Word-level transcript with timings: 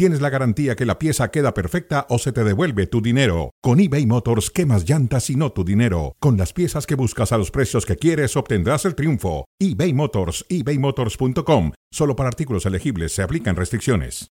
tienes 0.00 0.22
la 0.22 0.30
garantía 0.30 0.76
que 0.76 0.86
la 0.86 0.98
pieza 0.98 1.30
queda 1.30 1.52
perfecta 1.52 2.06
o 2.08 2.18
se 2.18 2.32
te 2.32 2.42
devuelve 2.42 2.86
tu 2.86 3.02
dinero. 3.02 3.50
Con 3.60 3.80
eBay 3.80 4.06
Motors, 4.06 4.48
quemas 4.50 4.88
llantas 4.88 5.28
y 5.28 5.36
no 5.36 5.52
tu 5.52 5.62
dinero. 5.62 6.16
Con 6.20 6.38
las 6.38 6.54
piezas 6.54 6.86
que 6.86 6.94
buscas 6.94 7.32
a 7.32 7.36
los 7.36 7.50
precios 7.50 7.84
que 7.84 7.96
quieres, 7.96 8.34
obtendrás 8.34 8.86
el 8.86 8.94
triunfo. 8.94 9.44
eBay 9.58 9.92
Motors, 9.92 10.46
ebaymotors.com. 10.48 11.72
Solo 11.92 12.16
para 12.16 12.30
artículos 12.30 12.64
elegibles 12.64 13.12
se 13.12 13.20
aplican 13.22 13.56
restricciones. 13.56 14.26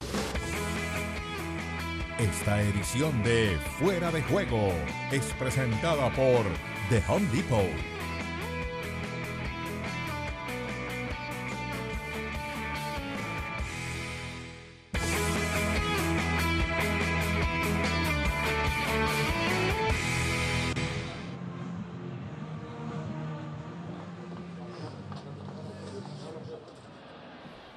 Esta 2.17 2.63
edición 2.63 3.21
de 3.21 3.55
Fuera 3.77 4.09
de 4.09 4.23
Juego 4.23 4.71
es 5.12 5.26
presentada 5.38 6.09
por 6.15 6.45
The 6.90 7.04
Home 7.07 7.27
Depot. 7.31 7.98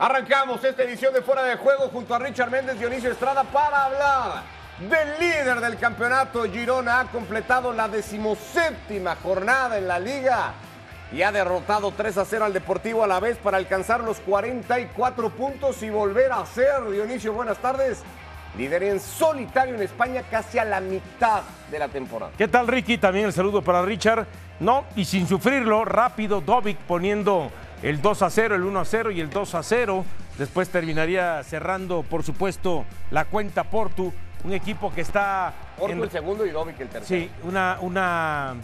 Arrancamos 0.02 0.64
esta 0.64 0.82
edición 0.82 1.14
de 1.14 1.22
Fuera 1.22 1.44
de 1.44 1.54
Juego 1.54 1.88
junto 1.88 2.12
a 2.12 2.18
Richard 2.18 2.50
Méndez, 2.50 2.76
Dionisio 2.76 3.12
Estrada 3.12 3.44
para 3.44 3.84
hablar 3.84 4.42
del 4.80 5.20
líder 5.20 5.60
del 5.60 5.78
campeonato. 5.78 6.42
Girona 6.42 6.98
ha 6.98 7.04
completado 7.04 7.72
la 7.72 7.86
decimoséptima 7.86 9.14
jornada 9.22 9.78
en 9.78 9.86
la 9.86 10.00
liga 10.00 10.54
y 11.12 11.22
ha 11.22 11.30
derrotado 11.30 11.92
3 11.92 12.18
a 12.18 12.24
0 12.24 12.46
al 12.46 12.52
Deportivo 12.52 13.04
a 13.04 13.06
la 13.06 13.20
vez 13.20 13.38
para 13.38 13.58
alcanzar 13.58 14.00
los 14.00 14.18
44 14.18 15.30
puntos 15.30 15.80
y 15.84 15.90
volver 15.90 16.32
a 16.32 16.44
ser, 16.46 16.90
Dionisio, 16.90 17.32
buenas 17.32 17.58
tardes, 17.58 18.02
líder 18.58 18.82
en 18.82 18.98
solitario 18.98 19.76
en 19.76 19.82
España 19.82 20.24
casi 20.28 20.58
a 20.58 20.64
la 20.64 20.80
mitad 20.80 21.42
de 21.70 21.78
la 21.78 21.86
temporada. 21.86 22.32
¿Qué 22.36 22.48
tal, 22.48 22.66
Ricky? 22.66 22.98
También 22.98 23.26
el 23.26 23.32
saludo 23.32 23.62
para 23.62 23.82
Richard. 23.82 24.26
No, 24.58 24.84
y 24.96 25.04
sin 25.04 25.28
sufrirlo, 25.28 25.84
rápido, 25.84 26.40
Dovic 26.40 26.78
poniendo 26.78 27.52
el 27.82 28.00
2 28.00 28.22
a 28.22 28.30
0, 28.30 28.54
el 28.54 28.62
1 28.62 28.80
a 28.80 28.84
0 28.84 29.10
y 29.10 29.20
el 29.20 29.30
2 29.30 29.54
a 29.54 29.62
0. 29.62 30.04
Después 30.38 30.68
terminaría 30.68 31.42
cerrando, 31.42 32.02
por 32.02 32.22
supuesto, 32.22 32.84
la 33.10 33.24
cuenta 33.24 33.64
Portu, 33.64 34.12
un 34.44 34.52
equipo 34.52 34.92
que 34.92 35.02
está... 35.02 35.52
Portu 35.76 35.92
en... 35.92 36.02
el 36.02 36.10
segundo 36.10 36.46
y 36.46 36.50
Dovic 36.50 36.80
el 36.80 36.88
tercero. 36.88 37.22
Sí, 37.22 37.30
una, 37.42 37.78
una, 37.80 38.54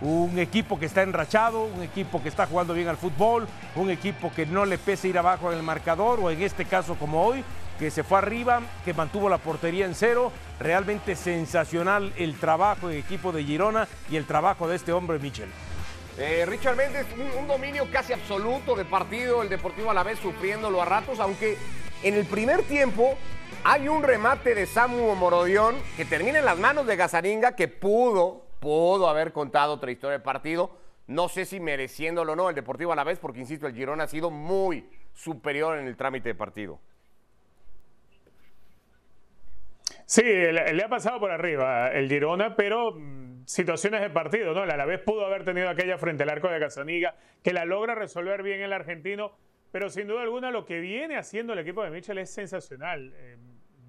un 0.00 0.38
equipo 0.38 0.78
que 0.78 0.86
está 0.86 1.02
enrachado, 1.02 1.64
un 1.64 1.82
equipo 1.82 2.22
que 2.22 2.28
está 2.28 2.46
jugando 2.46 2.74
bien 2.74 2.88
al 2.88 2.96
fútbol, 2.96 3.46
un 3.74 3.90
equipo 3.90 4.32
que 4.34 4.46
no 4.46 4.64
le 4.64 4.78
pese 4.78 5.08
ir 5.08 5.18
abajo 5.18 5.50
en 5.52 5.58
el 5.58 5.64
marcador, 5.64 6.20
o 6.20 6.30
en 6.30 6.40
este 6.42 6.64
caso 6.64 6.94
como 6.94 7.24
hoy, 7.24 7.44
que 7.78 7.90
se 7.90 8.02
fue 8.02 8.18
arriba, 8.18 8.60
que 8.84 8.94
mantuvo 8.94 9.28
la 9.28 9.38
portería 9.38 9.84
en 9.84 9.94
cero. 9.94 10.32
Realmente 10.58 11.14
sensacional 11.14 12.12
el 12.16 12.36
trabajo 12.38 12.88
del 12.88 12.98
equipo 12.98 13.30
de 13.30 13.44
Girona 13.44 13.86
y 14.10 14.16
el 14.16 14.24
trabajo 14.24 14.68
de 14.68 14.76
este 14.76 14.92
hombre, 14.92 15.18
Michel. 15.18 15.48
Eh, 16.20 16.44
Richard 16.46 16.74
Méndez, 16.74 17.06
un, 17.38 17.46
dominio 17.46 17.88
casi 17.92 18.12
absoluto 18.12 18.74
de 18.74 18.84
partido, 18.84 19.40
el 19.40 19.48
Deportivo 19.48 19.92
a 19.92 19.94
la 19.94 20.02
vez 20.02 20.18
sufriéndolo 20.18 20.82
a 20.82 20.84
ratos, 20.84 21.20
aunque 21.20 21.56
en 22.02 22.14
el 22.14 22.26
primer 22.26 22.62
tiempo 22.62 23.16
hay 23.62 23.86
un 23.86 24.02
remate 24.02 24.52
de 24.56 24.66
Samu 24.66 25.14
Morodión 25.14 25.76
que 25.96 26.04
termina 26.04 26.40
en 26.40 26.44
las 26.44 26.58
manos 26.58 26.88
de 26.88 26.96
Gazaringa, 26.96 27.54
que 27.54 27.68
pudo, 27.68 28.46
pudo 28.58 29.08
haber 29.08 29.32
contado 29.32 29.74
otra 29.74 29.92
historia 29.92 30.18
de 30.18 30.24
partido. 30.24 30.72
No 31.06 31.28
sé 31.28 31.44
si 31.44 31.60
mereciéndolo 31.60 32.32
o 32.32 32.36
no 32.36 32.48
el 32.48 32.56
Deportivo 32.56 32.92
a 32.92 32.96
la 32.96 33.04
vez, 33.04 33.20
porque 33.20 33.38
insisto, 33.38 33.68
el 33.68 33.74
Girona 33.76 34.04
ha 34.04 34.08
sido 34.08 34.28
muy 34.28 34.90
superior 35.14 35.78
en 35.78 35.86
el 35.86 35.96
trámite 35.96 36.30
de 36.30 36.34
partido. 36.34 36.80
Sí, 40.04 40.22
le, 40.22 40.72
le 40.72 40.82
ha 40.82 40.88
pasado 40.88 41.20
por 41.20 41.30
arriba 41.30 41.92
el 41.92 42.08
Girona, 42.08 42.56
pero 42.56 42.96
situaciones 43.48 44.02
de 44.02 44.10
partido, 44.10 44.52
¿no? 44.52 44.64
El 44.64 44.70
Alavés 44.70 45.00
pudo 45.00 45.24
haber 45.24 45.42
tenido 45.42 45.70
aquella 45.70 45.96
frente 45.96 46.22
al 46.22 46.28
arco 46.28 46.50
de 46.50 46.60
Casaniga, 46.60 47.14
que 47.42 47.54
la 47.54 47.64
logra 47.64 47.94
resolver 47.94 48.42
bien 48.42 48.60
el 48.60 48.74
argentino, 48.74 49.32
pero 49.72 49.88
sin 49.88 50.06
duda 50.06 50.20
alguna 50.20 50.50
lo 50.50 50.66
que 50.66 50.80
viene 50.80 51.16
haciendo 51.16 51.54
el 51.54 51.60
equipo 51.60 51.82
de 51.82 51.90
Mitchell 51.90 52.18
es 52.18 52.28
sensacional. 52.28 53.14
Eh, 53.16 53.38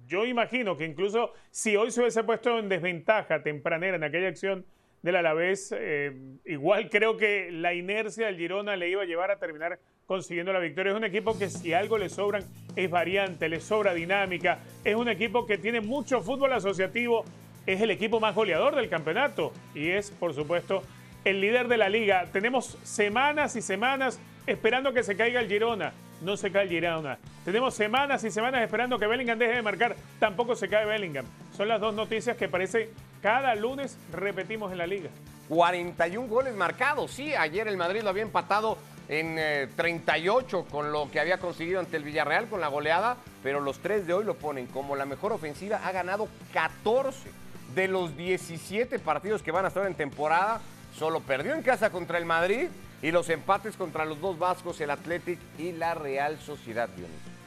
yo 0.06 0.24
imagino 0.24 0.78
que 0.78 0.86
incluso 0.86 1.34
si 1.50 1.76
hoy 1.76 1.90
se 1.90 2.00
hubiese 2.00 2.24
puesto 2.24 2.58
en 2.58 2.70
desventaja 2.70 3.42
tempranera 3.42 3.96
en 3.96 4.04
aquella 4.04 4.28
acción 4.28 4.64
del 5.02 5.16
Alavés, 5.16 5.74
eh, 5.76 6.10
igual 6.46 6.88
creo 6.88 7.18
que 7.18 7.50
la 7.52 7.74
inercia 7.74 8.26
del 8.26 8.38
Girona 8.38 8.76
le 8.76 8.88
iba 8.88 9.02
a 9.02 9.06
llevar 9.06 9.30
a 9.30 9.38
terminar 9.38 9.78
consiguiendo 10.06 10.54
la 10.54 10.58
victoria. 10.58 10.92
Es 10.92 10.96
un 10.96 11.04
equipo 11.04 11.38
que 11.38 11.50
si 11.50 11.74
algo 11.74 11.98
le 11.98 12.08
sobran 12.08 12.44
es 12.76 12.90
variante, 12.90 13.46
le 13.50 13.60
sobra 13.60 13.92
dinámica. 13.92 14.60
Es 14.84 14.96
un 14.96 15.10
equipo 15.10 15.44
que 15.44 15.58
tiene 15.58 15.82
mucho 15.82 16.22
fútbol 16.22 16.54
asociativo. 16.54 17.26
Es 17.66 17.80
el 17.80 17.90
equipo 17.90 18.20
más 18.20 18.34
goleador 18.34 18.74
del 18.74 18.88
campeonato 18.88 19.52
y 19.74 19.90
es, 19.90 20.10
por 20.10 20.34
supuesto, 20.34 20.82
el 21.24 21.40
líder 21.40 21.68
de 21.68 21.76
la 21.76 21.88
liga. 21.88 22.26
Tenemos 22.32 22.78
semanas 22.82 23.54
y 23.56 23.62
semanas 23.62 24.18
esperando 24.46 24.92
que 24.92 25.02
se 25.02 25.16
caiga 25.16 25.40
el 25.40 25.48
Girona. 25.48 25.92
No 26.22 26.36
se 26.36 26.50
cae 26.50 26.64
el 26.64 26.68
Girona. 26.70 27.18
Tenemos 27.44 27.74
semanas 27.74 28.24
y 28.24 28.30
semanas 28.30 28.62
esperando 28.62 28.98
que 28.98 29.06
Bellingham 29.06 29.38
deje 29.38 29.56
de 29.56 29.62
marcar. 29.62 29.96
Tampoco 30.18 30.54
se 30.54 30.68
cae 30.68 30.86
Bellingham. 30.86 31.26
Son 31.56 31.68
las 31.68 31.80
dos 31.80 31.94
noticias 31.94 32.36
que 32.36 32.48
parece 32.48 32.90
cada 33.22 33.54
lunes 33.54 33.98
repetimos 34.12 34.72
en 34.72 34.78
la 34.78 34.86
liga. 34.86 35.10
41 35.48 36.28
goles 36.28 36.54
marcados. 36.54 37.10
Sí, 37.10 37.34
ayer 37.34 37.68
el 37.68 37.76
Madrid 37.76 38.02
lo 38.02 38.10
había 38.10 38.22
empatado 38.22 38.78
en 39.08 39.36
eh, 39.38 39.68
38 39.74 40.66
con 40.70 40.92
lo 40.92 41.10
que 41.10 41.18
había 41.18 41.38
conseguido 41.38 41.80
ante 41.80 41.96
el 41.96 42.04
Villarreal 42.04 42.48
con 42.48 42.60
la 42.60 42.68
goleada, 42.68 43.16
pero 43.42 43.60
los 43.60 43.80
tres 43.80 44.06
de 44.06 44.14
hoy 44.14 44.24
lo 44.24 44.34
ponen 44.34 44.66
como 44.68 44.94
la 44.94 45.04
mejor 45.04 45.32
ofensiva. 45.32 45.80
Ha 45.84 45.90
ganado 45.90 46.28
14 46.52 47.28
de 47.74 47.88
los 47.88 48.16
17 48.16 48.98
partidos 48.98 49.42
que 49.42 49.50
van 49.52 49.64
a 49.64 49.68
estar 49.68 49.86
en 49.86 49.94
temporada. 49.94 50.60
Solo 50.96 51.20
perdió 51.20 51.54
en 51.54 51.62
casa 51.62 51.90
contra 51.90 52.18
el 52.18 52.24
Madrid 52.24 52.68
y 53.02 53.10
los 53.10 53.28
empates 53.30 53.76
contra 53.76 54.04
los 54.04 54.20
dos 54.20 54.38
vascos, 54.38 54.80
el 54.80 54.90
Athletic 54.90 55.38
y 55.58 55.72
la 55.72 55.94
Real 55.94 56.38
Sociedad. 56.40 56.88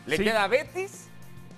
Le 0.05 0.17
Sí. 0.17 0.23
queda 0.23 0.47
Betis 0.47 1.07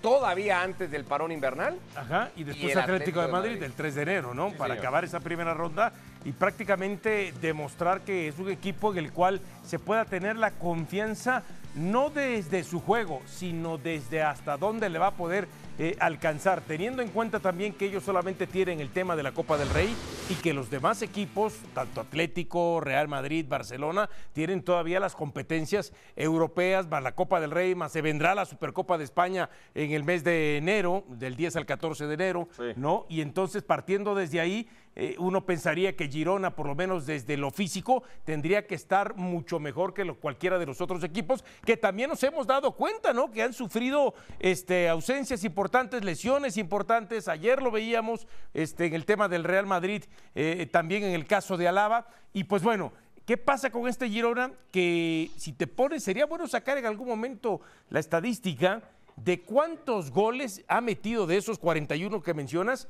todavía 0.02 0.62
antes 0.62 0.92
del 0.92 1.04
parón 1.06 1.31
invernal. 1.31 1.80
Ajá, 1.96 2.30
y 2.36 2.44
después 2.44 2.74
el 2.74 2.80
Atlético, 2.80 2.94
Atlético 2.96 3.20
de 3.22 3.25
de 3.28 3.31
Madrid, 3.31 3.50
Madrid. 3.52 3.64
el 3.64 3.74
3 3.74 3.96
de 3.96 4.02
enero, 4.02 4.34
¿no? 4.34 4.50
Sí, 4.50 4.56
Para 4.58 4.74
señor. 4.74 4.86
acabar 4.86 5.04
esa 5.06 5.20
primera 5.20 5.54
ronda 5.54 5.94
y 6.25 6.31
prácticamente 6.31 7.34
demostrar 7.42 8.02
que 8.02 8.28
es 8.28 8.38
un 8.38 8.50
equipo 8.52 8.92
en 8.92 8.98
el 9.00 9.12
cual 9.14 9.42
se 9.64 9.80
pueda 9.80 10.06
tener 10.06 10.36
la 10.36 10.52
confianza 10.52 11.44
no 11.75 12.09
desde 12.09 12.64
su 12.64 12.80
juego, 12.81 13.22
sino 13.25 13.78
desde 13.78 14.22
hasta 14.24 14.58
dónde 14.58 14.90
le 14.90 15.00
va 15.00 15.08
a 15.08 15.12
poder 15.12 15.48
eh, 15.78 15.96
alcanzar, 16.00 16.62
teniendo 16.62 17.02
en 17.02 17.09
cuenta 17.09 17.40
también 17.40 17.74
que 17.74 17.86
ellos 17.86 18.03
solamente 18.03 18.47
tienen 18.47 18.80
el 18.80 18.90
tema 18.91 19.16
de 19.16 19.24
la 19.24 19.34
Copa 19.34 19.58
del 19.58 19.69
Rey 19.69 19.94
y 20.30 20.36
que 20.36 20.53
los 20.53 20.69
demás 20.69 21.02
equipos, 21.02 21.53
tanto 21.74 22.02
Atlético, 22.02 22.80
Real 22.81 23.08
Madrid, 23.08 23.46
Barcelona, 23.47 24.09
tienen 24.34 24.63
todavía 24.63 25.00
las 25.00 25.16
competencias 25.16 25.91
europeas, 26.16 26.88
más 26.88 27.03
la 27.03 27.13
Copa 27.13 27.40
del 27.40 27.52
Rey, 27.52 27.75
más 27.75 27.91
se 27.91 28.02
vendrá 28.02 28.36
la 28.36 28.46
Supercopa 28.46 28.97
de 28.97 29.03
España 29.03 29.50
en 29.74 29.91
el 29.91 30.03
mes 30.03 30.24
de 30.24 30.58
enero, 30.58 31.03
del 31.09 31.36
10 31.36 31.58
al 31.58 31.66
14 31.66 32.07
de 32.07 32.13
enero, 32.13 32.47
Sí. 32.56 32.63
¿no? 32.78 33.06
Y 33.09 33.22
entonces 33.22 33.63
partiendo 33.63 34.16
desde 34.16 34.40
ahí, 34.40 34.68
eh, 34.97 35.16
uno 35.19 35.46
pensaría 35.46 35.94
que 35.97 36.07
Girona, 36.07 36.56
por 36.56 36.68
lo 36.68 36.74
menos 36.75 37.06
desde 37.06 37.36
lo 37.36 37.52
físico, 37.52 38.03
tendría 38.24 38.66
que 38.66 38.75
estar 38.75 39.18
mucho 39.18 39.59
mejor 39.59 39.94
que 39.94 40.06
lo- 40.06 40.16
cualquiera 40.18 40.57
de 40.57 40.66
los 40.66 40.80
otros 40.80 41.03
equipos, 41.03 41.44
que 41.66 41.75
también 41.75 42.09
nos 42.09 42.24
hemos 42.24 42.47
dado 42.47 42.72
cuenta, 42.72 43.12
¿no? 43.12 43.30
Que 43.30 43.44
han 43.44 43.52
sufrido 43.52 44.13
este, 44.39 44.88
ausencias 44.88 45.44
importantes, 45.65 46.03
lesiones 46.03 46.57
importantes. 46.57 47.27
Ayer 47.27 47.59
lo 47.59 47.71
veíamos 47.71 48.27
este, 48.53 48.85
en 48.85 48.94
el 48.94 49.03
tema 49.03 49.27
del 49.27 49.44
Real 49.44 49.65
Madrid, 49.65 50.03
eh, 50.35 50.67
también 50.71 51.03
en 51.03 51.15
el 51.15 51.25
caso 51.25 51.57
de 51.57 51.67
Alaba. 51.67 52.06
Y 52.33 52.44
pues 52.44 52.62
bueno, 52.62 52.94
¿Qué 53.25 53.38
pasa 53.38 53.71
con 53.71 53.88
este 53.88 54.07
Girona? 54.07 54.51
Que 54.71 55.31
si 55.35 55.51
te 55.51 55.65
pones, 55.65 56.03
sería 56.03 56.27
bueno 56.27 56.47
sacar 56.47 56.77
en 56.77 56.85
algún 56.85 57.07
momento 57.07 57.59
la 57.89 58.00
estadística 58.00 58.83
de 59.15 59.41
cuántos 59.41 60.12
goles 60.12 60.63
ha 60.67 60.79
metido 60.79 61.25
de 61.25 61.38
esos 61.38 61.57
41 61.57 62.21
que 62.21 62.35
mencionas 62.35 62.88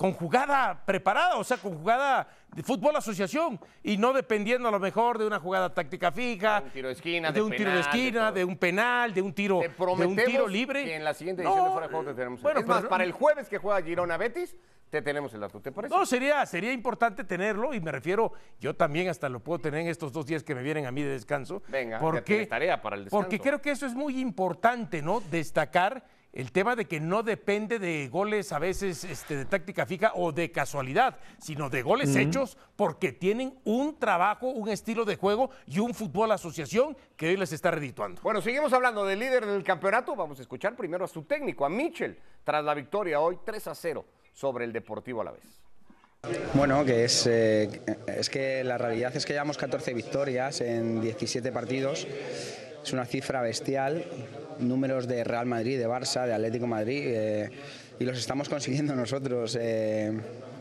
con 0.00 0.14
jugada 0.14 0.82
preparada, 0.86 1.36
o 1.36 1.44
sea, 1.44 1.58
con 1.58 1.76
jugada 1.76 2.26
de 2.56 2.62
fútbol 2.62 2.96
asociación 2.96 3.60
y 3.82 3.98
no 3.98 4.14
dependiendo 4.14 4.66
a 4.66 4.70
lo 4.70 4.80
mejor 4.80 5.18
de 5.18 5.26
una 5.26 5.38
jugada 5.38 5.74
táctica 5.74 6.10
fija, 6.10 6.60
De 6.60 6.64
un 6.64 6.72
tiro 6.72 6.88
de 6.88 6.94
esquina, 6.94 7.32
de, 7.32 7.42
un 7.42 7.50
tiro 7.50 7.70
de 7.70 7.76
penal, 7.76 7.82
de 7.82 7.98
esquina, 7.98 8.32
de, 8.32 8.44
un 8.46 8.56
penal, 8.56 9.12
de 9.12 9.20
un 9.20 9.34
tiro, 9.34 9.60
de 9.60 10.06
un 10.06 10.16
tiro 10.16 10.48
libre. 10.48 10.86
que 10.86 10.96
en 10.96 11.04
la 11.04 11.12
siguiente 11.12 11.42
edición 11.42 11.64
de 11.66 11.70
Fuera 11.72 11.86
de 11.86 11.92
Juego 11.92 12.10
te 12.12 12.14
tenemos. 12.14 12.40
bueno, 12.40 12.60
es 12.60 12.66
más, 12.66 12.78
pero- 12.78 12.88
para 12.88 13.04
el 13.04 13.12
jueves 13.12 13.50
que 13.50 13.58
juega 13.58 13.82
Girona 13.82 14.16
Betis, 14.16 14.56
te 14.88 15.02
tenemos 15.02 15.34
el 15.34 15.40
dato, 15.40 15.60
¿te 15.60 15.70
parece? 15.70 15.94
No, 15.94 16.06
sería, 16.06 16.46
sería 16.46 16.72
importante 16.72 17.22
tenerlo 17.22 17.74
y 17.74 17.80
me 17.82 17.92
refiero, 17.92 18.32
yo 18.58 18.74
también 18.74 19.10
hasta 19.10 19.28
lo 19.28 19.40
puedo 19.40 19.58
tener 19.58 19.82
en 19.82 19.88
estos 19.88 20.14
dos 20.14 20.24
días 20.24 20.42
que 20.42 20.54
me 20.54 20.62
vienen 20.62 20.86
a 20.86 20.92
mí 20.92 21.02
de 21.02 21.10
descanso. 21.10 21.62
Venga, 21.68 21.98
porque, 21.98 22.46
tarea 22.46 22.80
para 22.80 22.96
el 22.96 23.04
descanso. 23.04 23.22
Porque 23.22 23.38
creo 23.38 23.60
que 23.60 23.70
eso 23.70 23.84
es 23.84 23.94
muy 23.94 24.18
importante, 24.18 25.02
¿no? 25.02 25.20
Destacar 25.30 26.02
el 26.32 26.52
tema 26.52 26.76
de 26.76 26.86
que 26.86 27.00
no 27.00 27.22
depende 27.22 27.78
de 27.78 28.08
goles 28.08 28.52
a 28.52 28.58
veces 28.58 29.04
este, 29.04 29.36
de 29.36 29.44
táctica 29.44 29.86
fija 29.86 30.12
o 30.14 30.32
de 30.32 30.50
casualidad, 30.52 31.18
sino 31.38 31.68
de 31.70 31.82
goles 31.82 32.14
hechos 32.14 32.56
porque 32.76 33.12
tienen 33.12 33.58
un 33.64 33.98
trabajo, 33.98 34.48
un 34.48 34.68
estilo 34.68 35.04
de 35.04 35.16
juego 35.16 35.50
y 35.66 35.80
un 35.80 35.94
fútbol 35.94 36.32
asociación 36.32 36.96
que 37.16 37.28
hoy 37.28 37.36
les 37.36 37.52
está 37.52 37.70
redituando. 37.70 38.22
Bueno, 38.22 38.40
seguimos 38.40 38.72
hablando 38.72 39.04
del 39.04 39.18
líder 39.18 39.44
del 39.46 39.64
campeonato. 39.64 40.14
Vamos 40.14 40.38
a 40.38 40.42
escuchar 40.42 40.76
primero 40.76 41.04
a 41.04 41.08
su 41.08 41.22
técnico, 41.22 41.64
a 41.64 41.68
Mitchell, 41.68 42.16
tras 42.44 42.64
la 42.64 42.74
victoria 42.74 43.20
hoy 43.20 43.38
3 43.44 43.66
a 43.66 43.74
0 43.74 44.04
sobre 44.32 44.64
el 44.64 44.72
Deportivo 44.72 45.20
Alavés. 45.20 45.60
Bueno, 46.54 46.84
que 46.84 47.04
es, 47.04 47.26
eh, 47.26 47.82
es 48.06 48.28
que 48.28 48.62
la 48.62 48.76
realidad 48.76 49.16
es 49.16 49.24
que 49.24 49.32
llevamos 49.32 49.56
14 49.56 49.94
victorias 49.94 50.60
en 50.60 51.00
17 51.00 51.50
partidos. 51.50 52.06
Es 52.82 52.92
una 52.92 53.06
cifra 53.06 53.40
bestial, 53.40 54.04
números 54.60 55.06
de 55.08 55.24
Real 55.24 55.46
Madrid, 55.46 55.78
de 55.78 55.88
Barça, 55.88 56.26
de 56.26 56.34
Atlético 56.34 56.66
Madrid, 56.66 57.02
eh, 57.06 57.50
y 57.98 58.04
los 58.04 58.18
estamos 58.18 58.48
consiguiendo 58.48 58.94
nosotros. 58.94 59.58
Eh, 59.60 60.12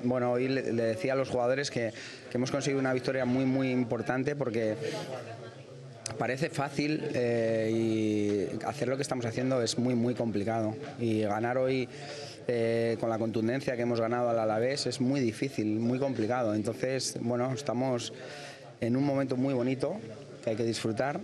bueno, 0.03 0.31
hoy 0.31 0.47
le, 0.47 0.73
le 0.73 0.83
decía 0.83 1.13
a 1.13 1.15
los 1.15 1.29
jugadores 1.29 1.69
que, 1.69 1.91
que 2.29 2.37
hemos 2.37 2.51
conseguido 2.51 2.79
una 2.79 2.93
victoria 2.93 3.25
muy, 3.25 3.45
muy 3.45 3.71
importante 3.71 4.35
porque 4.35 4.75
parece 6.19 6.49
fácil 6.49 7.01
eh, 7.13 7.71
y 7.71 8.65
hacer 8.65 8.87
lo 8.87 8.97
que 8.97 9.01
estamos 9.01 9.25
haciendo 9.25 9.61
es 9.61 9.79
muy, 9.79 9.95
muy 9.95 10.13
complicado. 10.13 10.75
Y 10.99 11.21
ganar 11.21 11.57
hoy 11.57 11.87
eh, 12.47 12.97
con 12.99 13.09
la 13.09 13.17
contundencia 13.17 13.75
que 13.75 13.83
hemos 13.83 14.01
ganado 14.01 14.29
al 14.29 14.37
Alavés 14.37 14.85
es 14.85 15.01
muy 15.01 15.21
difícil, 15.21 15.79
muy 15.79 15.97
complicado. 15.97 16.53
Entonces, 16.53 17.17
bueno, 17.21 17.53
estamos 17.53 18.13
en 18.81 18.95
un 18.95 19.03
momento 19.03 19.37
muy 19.37 19.53
bonito 19.53 19.97
que 20.43 20.51
hay 20.51 20.55
que 20.55 20.63
disfrutar, 20.63 21.19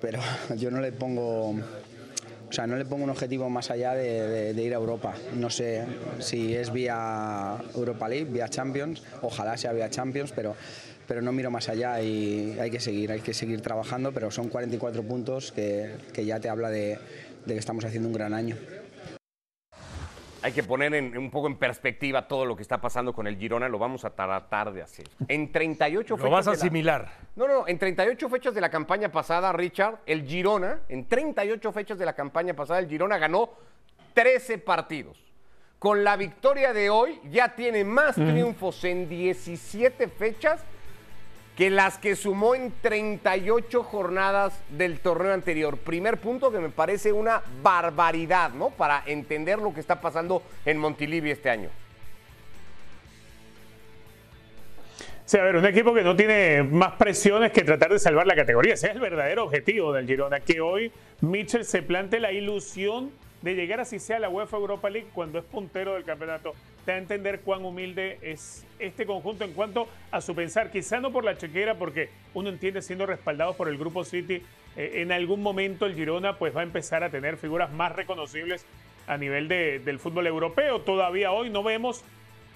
pero 0.00 0.20
yo 0.56 0.70
no 0.70 0.80
le 0.80 0.92
pongo... 0.92 1.50
O 1.50 2.52
sea, 2.52 2.66
no 2.66 2.76
le 2.76 2.86
pongo 2.86 3.04
un 3.04 3.10
objetivo 3.10 3.50
más 3.50 3.70
allá 3.70 3.92
de, 3.92 4.54
ir 4.56 4.72
a 4.72 4.76
Europa. 4.76 5.14
No 5.34 5.50
sé 5.50 5.84
si 6.18 6.54
es 6.54 6.72
vía 6.72 7.58
Europa 7.74 8.08
League, 8.08 8.24
vía 8.24 8.48
Champions, 8.48 9.02
ojalá 9.20 9.58
sea 9.58 9.72
vía 9.72 9.90
Champions, 9.90 10.32
pero, 10.34 10.56
pero 11.06 11.20
no 11.20 11.30
miro 11.30 11.50
más 11.50 11.68
allá 11.68 12.00
y 12.00 12.56
hay 12.58 12.70
que 12.70 12.80
seguir, 12.80 13.12
hay 13.12 13.20
que 13.20 13.34
seguir 13.34 13.60
trabajando, 13.60 14.12
pero 14.12 14.30
son 14.30 14.48
44 14.48 15.02
puntos 15.02 15.52
que, 15.52 15.90
que 16.14 16.24
ya 16.24 16.40
te 16.40 16.48
habla 16.48 16.70
de 16.70 16.98
que 17.46 17.58
estamos 17.58 17.84
haciendo 17.84 18.08
un 18.08 18.14
gran 18.14 18.32
año. 18.32 18.56
Hay 20.42 20.52
que 20.52 20.62
poner 20.62 20.94
en- 20.94 21.18
un 21.18 21.30
poco 21.30 21.48
en 21.48 21.56
perspectiva 21.56 22.28
todo 22.28 22.46
lo 22.46 22.54
que 22.54 22.62
está 22.62 22.80
pasando 22.80 23.12
con 23.12 23.26
el 23.26 23.36
Girona, 23.36 23.68
lo 23.68 23.78
vamos 23.78 24.04
a 24.04 24.10
tratar 24.10 24.72
de 24.72 24.82
hacer. 24.82 25.06
En 25.26 25.50
38 25.50 26.16
Lo 26.16 26.30
vas 26.30 26.46
a 26.46 26.50
la- 26.50 26.56
asimilar. 26.56 27.10
No, 27.34 27.48
no, 27.48 27.66
en 27.66 27.78
38 27.78 28.28
fechas 28.28 28.54
de 28.54 28.60
la 28.60 28.70
campaña 28.70 29.10
pasada, 29.10 29.52
Richard, 29.52 29.98
el 30.06 30.22
Girona, 30.24 30.80
en 30.88 31.06
38 31.08 31.72
fechas 31.72 31.98
de 31.98 32.06
la 32.06 32.12
campaña 32.14 32.54
pasada, 32.54 32.78
el 32.78 32.88
Girona 32.88 33.18
ganó 33.18 33.50
13 34.14 34.58
partidos. 34.58 35.18
Con 35.80 36.02
la 36.04 36.16
victoria 36.16 36.72
de 36.72 36.90
hoy, 36.90 37.20
ya 37.30 37.54
tiene 37.54 37.84
más 37.84 38.14
triunfos 38.16 38.82
en 38.84 39.08
17 39.08 40.08
fechas 40.08 40.64
que 41.58 41.70
las 41.70 41.98
que 41.98 42.14
sumó 42.14 42.54
en 42.54 42.72
38 42.82 43.82
jornadas 43.82 44.62
del 44.68 45.00
torneo 45.00 45.34
anterior. 45.34 45.76
Primer 45.76 46.18
punto 46.18 46.52
que 46.52 46.60
me 46.60 46.68
parece 46.68 47.10
una 47.10 47.42
barbaridad, 47.64 48.52
¿no? 48.52 48.70
Para 48.70 49.02
entender 49.04 49.58
lo 49.58 49.74
que 49.74 49.80
está 49.80 50.00
pasando 50.00 50.44
en 50.64 50.78
Montilivi 50.78 51.32
este 51.32 51.50
año. 51.50 51.68
Sí, 55.24 55.36
a 55.36 55.42
ver, 55.42 55.56
un 55.56 55.66
equipo 55.66 55.92
que 55.92 56.04
no 56.04 56.14
tiene 56.14 56.62
más 56.62 56.92
presiones 56.92 57.50
que 57.50 57.64
tratar 57.64 57.90
de 57.90 57.98
salvar 57.98 58.28
la 58.28 58.36
categoría. 58.36 58.74
Ese 58.74 58.86
es 58.86 58.94
el 58.94 59.00
verdadero 59.00 59.42
objetivo 59.42 59.92
del 59.92 60.06
Girona, 60.06 60.38
que 60.38 60.60
hoy 60.60 60.92
Mitchell 61.22 61.64
se 61.64 61.82
plante 61.82 62.20
la 62.20 62.30
ilusión 62.30 63.10
de 63.42 63.54
llegar 63.54 63.80
así 63.80 63.98
sea 63.98 64.16
a 64.16 64.20
la 64.20 64.28
UEFA 64.28 64.56
Europa 64.56 64.90
League 64.90 65.08
cuando 65.14 65.38
es 65.38 65.44
puntero 65.44 65.94
del 65.94 66.04
campeonato. 66.04 66.54
Te 66.84 66.92
da 66.92 66.96
a 66.96 67.00
entender 67.00 67.40
cuán 67.40 67.64
humilde 67.64 68.18
es 68.22 68.66
este 68.78 69.06
conjunto 69.06 69.44
en 69.44 69.52
cuanto 69.52 69.88
a 70.10 70.20
su 70.20 70.34
pensar. 70.34 70.70
Quizá 70.70 71.00
no 71.00 71.12
por 71.12 71.24
la 71.24 71.36
chequera, 71.36 71.74
porque 71.76 72.08
uno 72.34 72.48
entiende 72.48 72.82
siendo 72.82 73.06
respaldado 73.06 73.54
por 73.54 73.68
el 73.68 73.78
Grupo 73.78 74.04
City, 74.04 74.42
eh, 74.76 74.92
en 74.96 75.12
algún 75.12 75.42
momento 75.42 75.86
el 75.86 75.94
Girona 75.94 76.36
pues 76.38 76.56
va 76.56 76.60
a 76.60 76.64
empezar 76.64 77.04
a 77.04 77.10
tener 77.10 77.36
figuras 77.36 77.70
más 77.72 77.94
reconocibles 77.94 78.64
a 79.06 79.16
nivel 79.16 79.48
de- 79.48 79.78
del 79.78 79.98
fútbol 79.98 80.26
europeo. 80.26 80.80
Todavía 80.80 81.30
hoy 81.32 81.50
no 81.50 81.62
vemos 81.62 82.02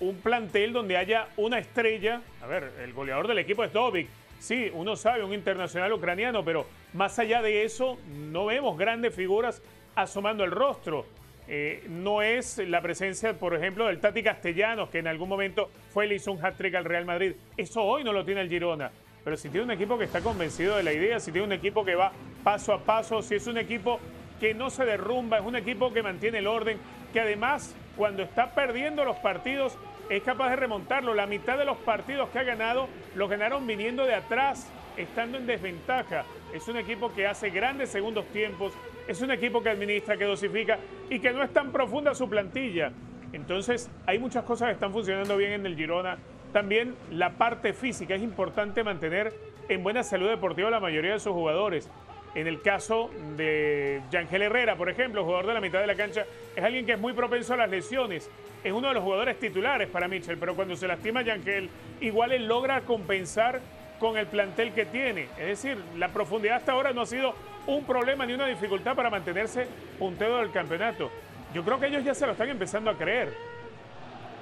un 0.01 0.17
plantel 0.17 0.73
donde 0.73 0.97
haya 0.97 1.29
una 1.37 1.59
estrella. 1.59 2.23
A 2.43 2.47
ver, 2.47 2.73
el 2.83 2.93
goleador 2.93 3.29
del 3.29 3.39
equipo 3.39 3.63
es 3.65 3.73
Dovic. 3.73 4.09
Sí, 4.41 4.69
uno 4.75 4.97
sabe, 4.97 5.23
un 5.23 5.33
internacional 5.33 5.93
ucraniano, 5.93 6.45
pero 6.45 6.67
más 6.93 7.17
allá 7.21 7.41
de 7.43 7.63
eso, 7.63 7.97
no 8.33 8.47
vemos 8.47 8.77
grandes 8.77 9.15
figuras 9.15 9.63
asomando 9.95 10.45
el 10.45 10.51
rostro. 10.51 11.07
Eh, 11.49 11.85
no 11.89 12.23
es 12.23 12.59
la 12.59 12.81
presencia, 12.81 13.35
por 13.35 13.55
ejemplo, 13.55 13.87
del 13.87 14.01
Tati 14.01 14.23
Castellanos, 14.23 14.91
que 14.91 14.99
en 14.99 15.07
algún 15.07 15.29
momento 15.29 15.71
fue 15.93 16.07
le 16.07 16.15
hizo 16.15 16.33
un 16.33 16.45
hat-trick 16.45 16.75
al 16.75 16.85
Real 16.85 17.05
Madrid. 17.05 17.35
Eso 17.57 17.83
hoy 17.83 18.05
no 18.05 18.13
lo 18.13 18.25
tiene 18.25 18.41
el 18.41 18.49
Girona. 18.49 18.91
Pero 19.25 19.37
si 19.37 19.49
tiene 19.49 19.65
un 19.65 19.71
equipo 19.71 19.99
que 19.99 20.05
está 20.05 20.21
convencido 20.21 20.77
de 20.77 20.83
la 20.83 20.93
idea, 20.93 21.21
si 21.21 21.31
tiene 21.31 21.47
un 21.47 21.53
equipo 21.53 21.85
que 21.85 21.95
va 21.95 22.13
paso 22.43 22.73
a 22.73 22.81
paso, 22.81 23.23
si 23.23 23.37
es 23.37 23.47
un 23.47 23.59
equipo 23.59 24.01
que 24.41 24.55
no 24.55 24.71
se 24.71 24.85
derrumba, 24.85 25.39
es 25.39 25.45
un 25.45 25.57
equipo 25.57 25.93
que 25.93 26.03
mantiene 26.03 26.39
el 26.39 26.47
orden, 26.47 26.79
que 27.13 27.21
además 27.21 27.75
cuando 27.97 28.23
está 28.23 28.55
perdiendo 28.55 29.05
los 29.05 29.17
partidos 29.17 29.77
es 30.09 30.23
capaz 30.23 30.51
de 30.51 30.57
remontarlo. 30.57 31.15
La 31.15 31.27
mitad 31.27 31.57
de 31.57 31.65
los 31.65 31.77
partidos 31.79 32.29
que 32.31 32.39
ha 32.39 32.43
ganado 32.43 32.89
los 33.15 33.31
ganaron 33.31 33.67
viniendo 33.67 34.05
de 34.05 34.15
atrás, 34.15 34.71
estando 34.97 35.39
en 35.39 35.47
desventaja. 35.47 36.25
Es 36.53 36.67
un 36.69 36.77
equipo 36.77 37.15
que 37.15 37.27
hace 37.27 37.51
grandes 37.51 37.91
segundos 37.91 38.27
tiempos, 38.27 38.73
es 39.07 39.21
un 39.21 39.31
equipo 39.31 39.63
que 39.63 39.71
administra, 39.71 40.17
que 40.17 40.25
dosifica 40.25 40.79
y 41.11 41.19
que 41.19 41.33
no 41.33 41.43
es 41.43 41.53
tan 41.53 41.73
profunda 41.73 42.15
su 42.15 42.29
plantilla. 42.29 42.93
Entonces 43.33 43.91
hay 44.07 44.19
muchas 44.19 44.45
cosas 44.45 44.69
que 44.69 44.75
están 44.75 44.93
funcionando 44.93 45.37
bien 45.37 45.53
en 45.53 45.67
el 45.67 45.77
Girona. 45.77 46.19
También 46.53 46.95
la 47.11 47.31
parte 47.31 47.73
física, 47.73 48.15
es 48.15 48.23
importante 48.23 48.85
mantener 48.85 49.33
en 49.69 49.83
buena 49.83 50.03
salud 50.03 50.29
deportiva 50.29 50.71
la 50.71 50.81
mayoría 50.81 51.13
de 51.13 51.21
sus 51.21 51.33
jugadores. 51.33 51.89
En 52.35 52.47
el 52.47 52.63
caso 52.63 53.11
de 53.37 54.01
Yangel 54.11 54.43
Herrera, 54.43 54.77
por 54.77 54.89
ejemplo, 54.89 55.25
jugador 55.25 55.47
de 55.47 55.55
la 55.55 55.61
mitad 55.61 55.81
de 55.81 55.87
la 55.87 55.95
cancha, 55.95 56.25
es 56.57 56.65
alguien 56.65 56.87
que 56.87 56.93
es 56.93 56.99
muy 56.99 57.13
propenso 57.13 57.55
a 57.55 57.59
las 57.59 57.71
lesiones. 57.71 58.31
Es 58.65 58.73
uno 58.73 58.89
de 58.89 58.95
los 58.95 59.03
jugadores 59.03 59.39
titulares 59.39 59.89
para 59.89 60.09
Mitchell, 60.09 60.39
pero 60.39 60.55
cuando 60.55 60.77
se 60.77 60.87
lastima 60.87 61.23
Yangel, 61.23 61.69
igual 62.01 62.33
él 62.33 62.47
logra 62.47 62.83
compensar 62.83 63.61
con 64.03 64.17
el 64.17 64.27
plantel 64.27 64.73
que 64.73 64.85
tiene. 64.85 65.29
Es 65.39 65.47
decir, 65.47 65.79
la 65.97 66.09
profundidad 66.09 66.57
hasta 66.57 66.73
ahora 66.73 66.93
no 66.93 67.03
ha 67.03 67.07
sido 67.07 67.35
un 67.69 67.85
problema 67.85 68.27
ni 68.27 68.33
una 68.33 68.49
dificultad 68.49 68.97
para 68.97 69.09
mantenerse 69.09 69.69
puntero 69.97 70.39
del 70.39 70.51
campeonato. 70.51 71.09
Yo 71.55 71.65
creo 71.65 71.79
que 71.79 71.87
ellos 71.87 72.03
ya 72.03 72.13
se 72.13 72.27
lo 72.27 72.33
están 72.33 72.49
empezando 72.49 72.91
a 72.91 72.99
creer. 72.99 73.33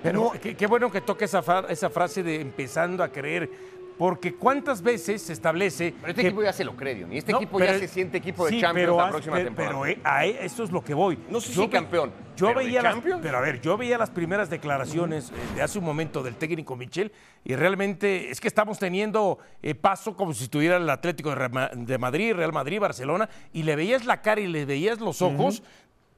Pero 0.02 0.32
qué, 0.40 0.56
qué 0.56 0.66
bueno 0.66 0.90
que 0.90 1.02
toque 1.02 1.26
esa 1.26 1.42
frase 1.42 2.22
de 2.22 2.40
empezando 2.40 3.04
a 3.04 3.10
creer, 3.10 3.50
porque 4.00 4.34
cuántas 4.34 4.80
veces 4.80 5.20
se 5.20 5.34
establece. 5.34 5.92
Pero 6.00 6.12
este 6.12 6.22
que- 6.22 6.28
equipo 6.28 6.42
ya 6.42 6.54
se 6.54 6.64
lo 6.64 6.74
cree, 6.74 6.94
Diony. 6.94 7.18
Este 7.18 7.32
No, 7.32 7.38
equipo 7.38 7.58
ya 7.60 7.78
se 7.78 7.86
siente 7.86 8.16
equipo 8.16 8.46
de 8.46 8.52
sí, 8.52 8.58
Champions 8.62 8.86
pero 8.92 8.96
la 8.96 9.10
próxima 9.10 9.34
pero- 9.36 9.44
temporada. 9.48 9.74
Pero 9.82 9.86
eh, 9.86 10.00
a 10.02 10.24
e- 10.24 10.42
eso 10.46 10.64
es 10.64 10.70
lo 10.70 10.82
que 10.82 10.94
voy. 10.94 11.18
No 11.28 11.38
sé 11.38 11.48
Yo 11.52 11.60
si 11.64 11.66
ve- 11.66 11.72
campeón, 11.74 12.10
Yo 12.34 12.46
pero 12.46 12.60
veía 12.60 12.80
las, 12.80 12.96
pero 13.20 13.36
a 13.36 13.40
ver, 13.42 13.60
yo 13.60 13.76
veía 13.76 13.98
las 13.98 14.08
primeras 14.08 14.48
declaraciones 14.48 15.28
eh, 15.28 15.32
de 15.56 15.60
hace 15.60 15.78
un 15.78 15.84
momento 15.84 16.22
del 16.22 16.36
técnico 16.36 16.76
Michel 16.76 17.12
y 17.44 17.54
realmente 17.56 18.30
es 18.30 18.40
que 18.40 18.48
estamos 18.48 18.78
teniendo 18.78 19.38
eh, 19.62 19.74
paso 19.74 20.16
como 20.16 20.32
si 20.32 20.44
estuviera 20.44 20.78
el 20.78 20.88
Atlético 20.88 21.34
de 21.34 21.98
Madrid, 21.98 22.32
Real 22.32 22.54
Madrid, 22.54 22.80
Barcelona 22.80 23.28
y 23.52 23.64
le 23.64 23.76
veías 23.76 24.06
la 24.06 24.22
cara 24.22 24.40
y 24.40 24.46
le 24.46 24.64
veías 24.64 24.98
los 24.98 25.20
ojos 25.20 25.62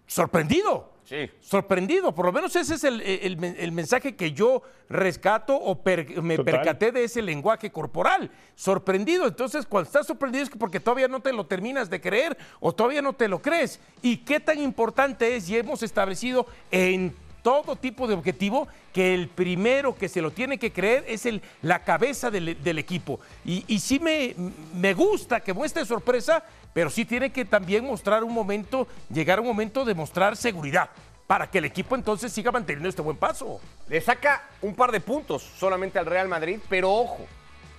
sorprendido. 0.07 0.92
Sí. 1.05 1.29
Sorprendido, 1.41 2.15
por 2.15 2.27
lo 2.27 2.33
menos 2.33 2.55
ese 2.57 2.75
es 2.75 2.85
el, 2.85 3.01
el 3.01 3.37
men- 3.37 3.57
el 3.59 3.73
mensaje 3.73 4.15
que 4.17 4.33
yo 4.33 4.63
rescato 4.89 5.55
o 5.57 5.83
per- 5.83 6.23
me 6.23 6.37
Total. 6.37 6.55
percaté 6.55 6.93
de 6.93 7.05
ese 7.05 7.21
lenguaje 7.23 7.71
corporal. 7.71 8.31
Sorprendido, 8.55 9.27
entonces 9.27 9.67
cuando 9.67 9.87
estás 9.89 10.07
sorprendido 10.07 10.45
es 10.45 10.51
que 10.51 10.59
porque 10.59 10.81
todavía 10.81 11.09
no 11.09 11.21
te 11.21 11.33
lo 11.33 11.45
terminas 11.47 11.91
de 11.91 12.01
creer 12.01 12.37
o 12.61 12.73
todavía 12.73 13.03
no 13.03 13.13
te 13.15 13.29
lo 13.29 13.43
crees. 13.43 13.81
¿Y 14.01 14.19
qué 14.19 14.39
tan 14.41 14.61
importante 14.61 15.35
es? 15.37 15.49
Y 15.51 15.57
hemos 15.57 15.83
establecido 15.83 16.47
en 16.71 17.15
todo 17.43 17.77
tipo 17.77 18.07
de 18.07 18.15
objetivo 18.15 18.69
que 18.93 19.15
el 19.15 19.29
primero 19.29 19.97
que 19.97 20.09
se 20.09 20.23
lo 20.23 20.31
tiene 20.31 20.59
que 20.59 20.73
creer 20.73 21.05
es 21.09 21.27
el, 21.27 21.43
la 21.61 21.81
cabeza 21.81 22.31
del, 22.31 22.63
del 22.63 22.79
equipo. 22.79 23.21
Y, 23.45 23.65
y 23.67 23.81
sí 23.81 23.99
me, 23.99 24.35
me 24.75 24.95
gusta 24.95 25.41
que 25.41 25.53
muestre 25.53 25.85
sorpresa, 25.85 26.45
pero 26.73 26.89
sí 26.89 27.05
tiene 27.05 27.31
que 27.31 27.45
también 27.45 27.85
mostrar 27.85 28.25
un 28.25 28.33
momento, 28.33 28.87
llegar 29.13 29.39
a 29.39 29.43
un 29.43 29.49
momento 29.49 29.85
de 29.85 29.95
mostrar 29.95 30.37
seguridad 30.37 30.91
para 31.27 31.51
que 31.51 31.59
el 31.59 31.65
equipo 31.65 31.95
entonces 31.95 32.33
siga 32.33 32.53
manteniendo 32.53 32.89
este 32.89 33.03
buen 33.03 33.17
paso. 33.17 33.61
Le 33.89 34.01
saca 34.01 34.49
un 34.61 34.75
par 34.75 34.93
de 34.93 35.01
puntos 35.01 35.43
solamente 35.43 35.99
al 35.99 36.07
Real 36.07 36.29
Madrid, 36.29 36.61
pero 36.69 36.93
ojo, 36.93 37.27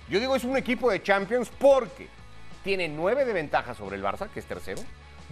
yo 0.08 0.20
digo 0.20 0.36
es 0.36 0.44
un 0.44 0.56
equipo 0.56 0.90
de 0.90 1.02
Champions 1.02 1.50
porque 1.58 2.08
tiene 2.62 2.88
nueve 2.88 3.24
de 3.24 3.32
ventaja 3.32 3.74
sobre 3.74 3.96
el 3.96 4.02
Barça, 4.02 4.28
que 4.28 4.40
es 4.40 4.46
tercero, 4.46 4.82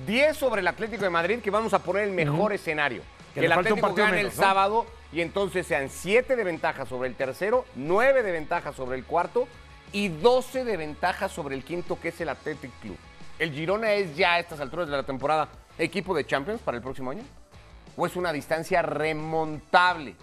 10 0.07 0.37
sobre 0.37 0.61
el 0.61 0.69
Atlético 0.69 1.03
de 1.03 1.11
Madrid, 1.11 1.41
que 1.41 1.51
vamos 1.51 1.75
a 1.75 1.81
poner 1.81 2.05
el 2.05 2.13
mejor 2.13 2.53
escenario. 2.53 3.03
Que, 3.35 3.41
el 3.41 3.47
un 3.47 3.53
Atlético 3.53 3.81
partido 3.81 4.05
gane 4.05 4.17
menos, 4.19 4.33
el 4.33 4.39
¿no? 4.39 4.45
sábado 4.45 4.87
y 5.13 5.21
entonces 5.21 5.67
sean 5.67 5.89
7 5.89 6.37
de 6.37 6.45
ventaja 6.45 6.87
sobre 6.87 7.09
el 7.09 7.15
tercero, 7.15 7.65
9 7.75 8.23
de 8.23 8.33
ventaja 8.33 8.73
sobre 8.73 8.97
el 8.97 9.05
cuarto 9.05 9.47
y 9.93 10.09
12 10.09 10.65
de 10.65 10.77
ventaja 10.77 11.29
sobre 11.29 11.55
el 11.55 11.65
quinto, 11.65 12.01
que 12.01 12.09
es 12.09 12.21
el 12.21 12.31
Athletic 12.31 12.71
Club. 12.81 12.97
¿El 13.39 13.53
Girona 13.53 13.93
es 13.93 14.17
ya 14.17 14.35
a 14.35 14.39
estas 14.39 14.61
alturas 14.61 14.89
de 14.89 14.97
la 14.97 15.03
temporada 15.03 15.49
equipo 15.79 16.15
de 16.15 16.27
Champions 16.27 16.61
para 16.63 16.77
el 16.77 16.83
próximo 16.83 17.11
año? 17.11 17.23
¿O 17.97 18.07
es 18.07 18.17
una 18.17 18.33
distancia 18.33 18.81
remontable 18.83 20.15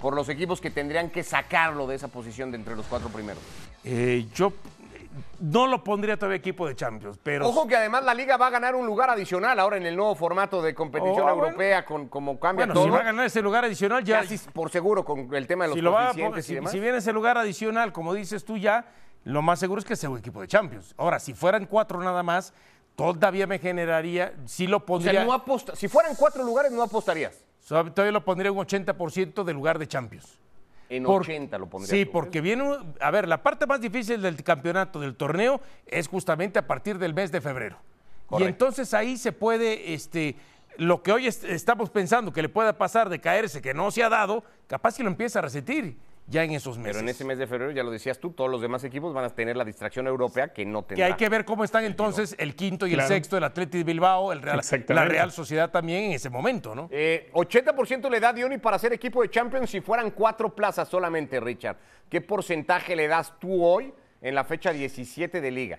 por 0.00 0.14
los 0.14 0.28
equipos 0.28 0.60
que 0.60 0.70
tendrían 0.70 1.10
que 1.10 1.22
sacarlo 1.22 1.86
de 1.86 1.96
esa 1.96 2.08
posición 2.08 2.50
de 2.50 2.58
entre 2.58 2.76
los 2.76 2.86
cuatro 2.86 3.08
primeros? 3.08 3.42
Eh, 3.84 4.26
yo 4.34 4.52
no 5.40 5.66
lo 5.66 5.82
pondría 5.84 6.16
todavía 6.16 6.38
equipo 6.38 6.66
de 6.66 6.74
Champions, 6.74 7.18
pero 7.22 7.46
Ojo 7.48 7.66
que 7.66 7.76
además 7.76 8.04
la 8.04 8.14
liga 8.14 8.36
va 8.36 8.46
a 8.46 8.50
ganar 8.50 8.74
un 8.74 8.86
lugar 8.86 9.10
adicional 9.10 9.58
ahora 9.58 9.76
en 9.76 9.86
el 9.86 9.94
nuevo 9.96 10.14
formato 10.14 10.62
de 10.62 10.74
competición 10.74 11.24
Oh, 11.24 11.28
ah, 11.28 11.32
bueno. 11.32 11.46
europea, 11.48 11.84
con 11.84 12.08
como 12.08 12.38
cambia 12.40 12.66
bueno, 12.66 12.74
todo. 12.74 12.84
si 12.84 12.90
va 12.90 12.98
a 13.00 13.02
ganar 13.04 13.26
ese 13.26 13.42
lugar 13.42 13.64
adicional 13.64 14.02
ya 14.04 14.20
Casi 14.20 14.38
por 14.38 14.70
seguro 14.70 15.04
con 15.04 15.34
el 15.34 15.46
tema 15.46 15.64
de 15.64 15.68
los 15.68 15.74
si, 15.76 15.80
lo 15.82 15.92
va 15.92 16.10
a 16.10 16.12
y 16.38 16.42
si, 16.42 16.54
demás. 16.54 16.72
si 16.72 16.80
viene 16.80 16.98
ese 16.98 17.12
lugar 17.12 17.36
adicional, 17.38 17.92
como 17.92 18.14
dices 18.14 18.44
tú 18.44 18.56
ya, 18.56 18.86
lo 19.24 19.42
más 19.42 19.58
seguro 19.60 19.78
es 19.80 19.84
que 19.84 19.96
sea 19.96 20.10
un 20.10 20.18
equipo 20.18 20.40
de 20.40 20.48
Champions. 20.48 20.94
Ahora, 20.96 21.18
si 21.18 21.34
fueran 21.34 21.66
cuatro 21.66 22.00
nada 22.02 22.22
más, 22.22 22.52
todavía 22.96 23.46
me 23.46 23.58
generaría, 23.58 24.34
sí 24.46 24.66
lo 24.66 24.78
O 24.78 24.80
sea, 24.80 24.86
pondría, 24.86 25.24
no 25.24 25.32
aposta- 25.32 25.74
si 25.76 25.88
fueran 25.88 26.14
cuatro 26.16 26.42
lugares, 26.44 26.72
no 26.72 26.82
apostarías. 26.82 27.44
todavía 27.68 28.12
lo 28.12 28.24
pondría 28.24 28.50
un 28.52 28.58
80% 28.58 29.44
del 29.44 29.54
lugar 29.56 29.78
de 29.78 29.86
Champions. 29.86 30.38
En 30.96 31.04
Por- 31.04 31.22
80 31.22 31.56
lo 31.58 31.68
pondrías. 31.68 31.90
Sí, 31.90 32.04
tú. 32.04 32.12
porque 32.12 32.40
viene, 32.40 32.64
a 33.00 33.10
ver, 33.10 33.26
la 33.26 33.42
parte 33.42 33.66
más 33.66 33.80
difícil 33.80 34.20
del 34.20 34.42
campeonato, 34.44 35.00
del 35.00 35.16
torneo, 35.16 35.60
es 35.86 36.06
justamente 36.08 36.58
a 36.58 36.66
partir 36.66 36.98
del 36.98 37.14
mes 37.14 37.32
de 37.32 37.40
febrero. 37.40 37.78
Correcto. 38.26 38.44
Y 38.44 38.48
entonces 38.48 38.92
ahí 38.94 39.16
se 39.16 39.32
puede, 39.32 39.94
este, 39.94 40.36
lo 40.76 41.02
que 41.02 41.12
hoy 41.12 41.26
est- 41.26 41.44
estamos 41.44 41.88
pensando 41.90 42.32
que 42.32 42.42
le 42.42 42.48
pueda 42.48 42.76
pasar 42.76 43.08
de 43.08 43.20
caerse, 43.20 43.62
que 43.62 43.72
no 43.74 43.90
se 43.90 44.02
ha 44.02 44.08
dado, 44.08 44.44
capaz 44.66 44.96
que 44.96 45.02
lo 45.02 45.08
empieza 45.08 45.38
a 45.38 45.42
resentir 45.42 45.96
ya 46.26 46.44
en 46.44 46.52
esos 46.52 46.78
meses. 46.78 46.92
Pero 46.92 47.00
en 47.00 47.08
ese 47.08 47.24
mes 47.24 47.38
de 47.38 47.46
febrero, 47.46 47.72
ya 47.72 47.82
lo 47.82 47.90
decías 47.90 48.18
tú, 48.18 48.30
todos 48.30 48.50
los 48.50 48.60
demás 48.60 48.84
equipos 48.84 49.12
van 49.12 49.24
a 49.24 49.30
tener 49.30 49.56
la 49.56 49.64
distracción 49.64 50.06
europea 50.06 50.52
que 50.52 50.64
no 50.64 50.82
que 50.82 50.88
tendrá. 50.88 51.06
hay 51.06 51.14
que 51.14 51.28
ver 51.28 51.44
cómo 51.44 51.64
están 51.64 51.84
entonces 51.84 52.34
el 52.38 52.54
quinto 52.54 52.86
y 52.86 52.94
el 52.94 53.02
sexto, 53.02 53.36
el 53.36 53.44
Atlético 53.44 53.78
de 53.78 53.84
Bilbao, 53.84 54.32
el 54.32 54.40
Real, 54.40 54.60
la. 54.88 55.04
Real 55.04 55.32
Sociedad 55.32 55.70
también 55.70 56.04
en 56.04 56.12
ese 56.12 56.30
momento, 56.30 56.74
¿no? 56.74 56.88
Eh, 56.90 57.30
80% 57.32 58.10
le 58.10 58.20
da 58.20 58.32
Dioni 58.32 58.58
para 58.58 58.78
ser 58.78 58.92
equipo 58.92 59.22
de 59.22 59.30
Champions 59.30 59.70
si 59.70 59.80
fueran 59.80 60.10
cuatro 60.12 60.54
plazas 60.54 60.88
solamente, 60.88 61.40
Richard. 61.40 61.76
¿Qué 62.08 62.20
porcentaje 62.20 62.94
le 62.94 63.08
das 63.08 63.38
tú 63.38 63.64
hoy 63.64 63.92
en 64.20 64.34
la 64.34 64.44
fecha 64.44 64.72
17 64.72 65.40
de 65.40 65.50
liga? 65.50 65.78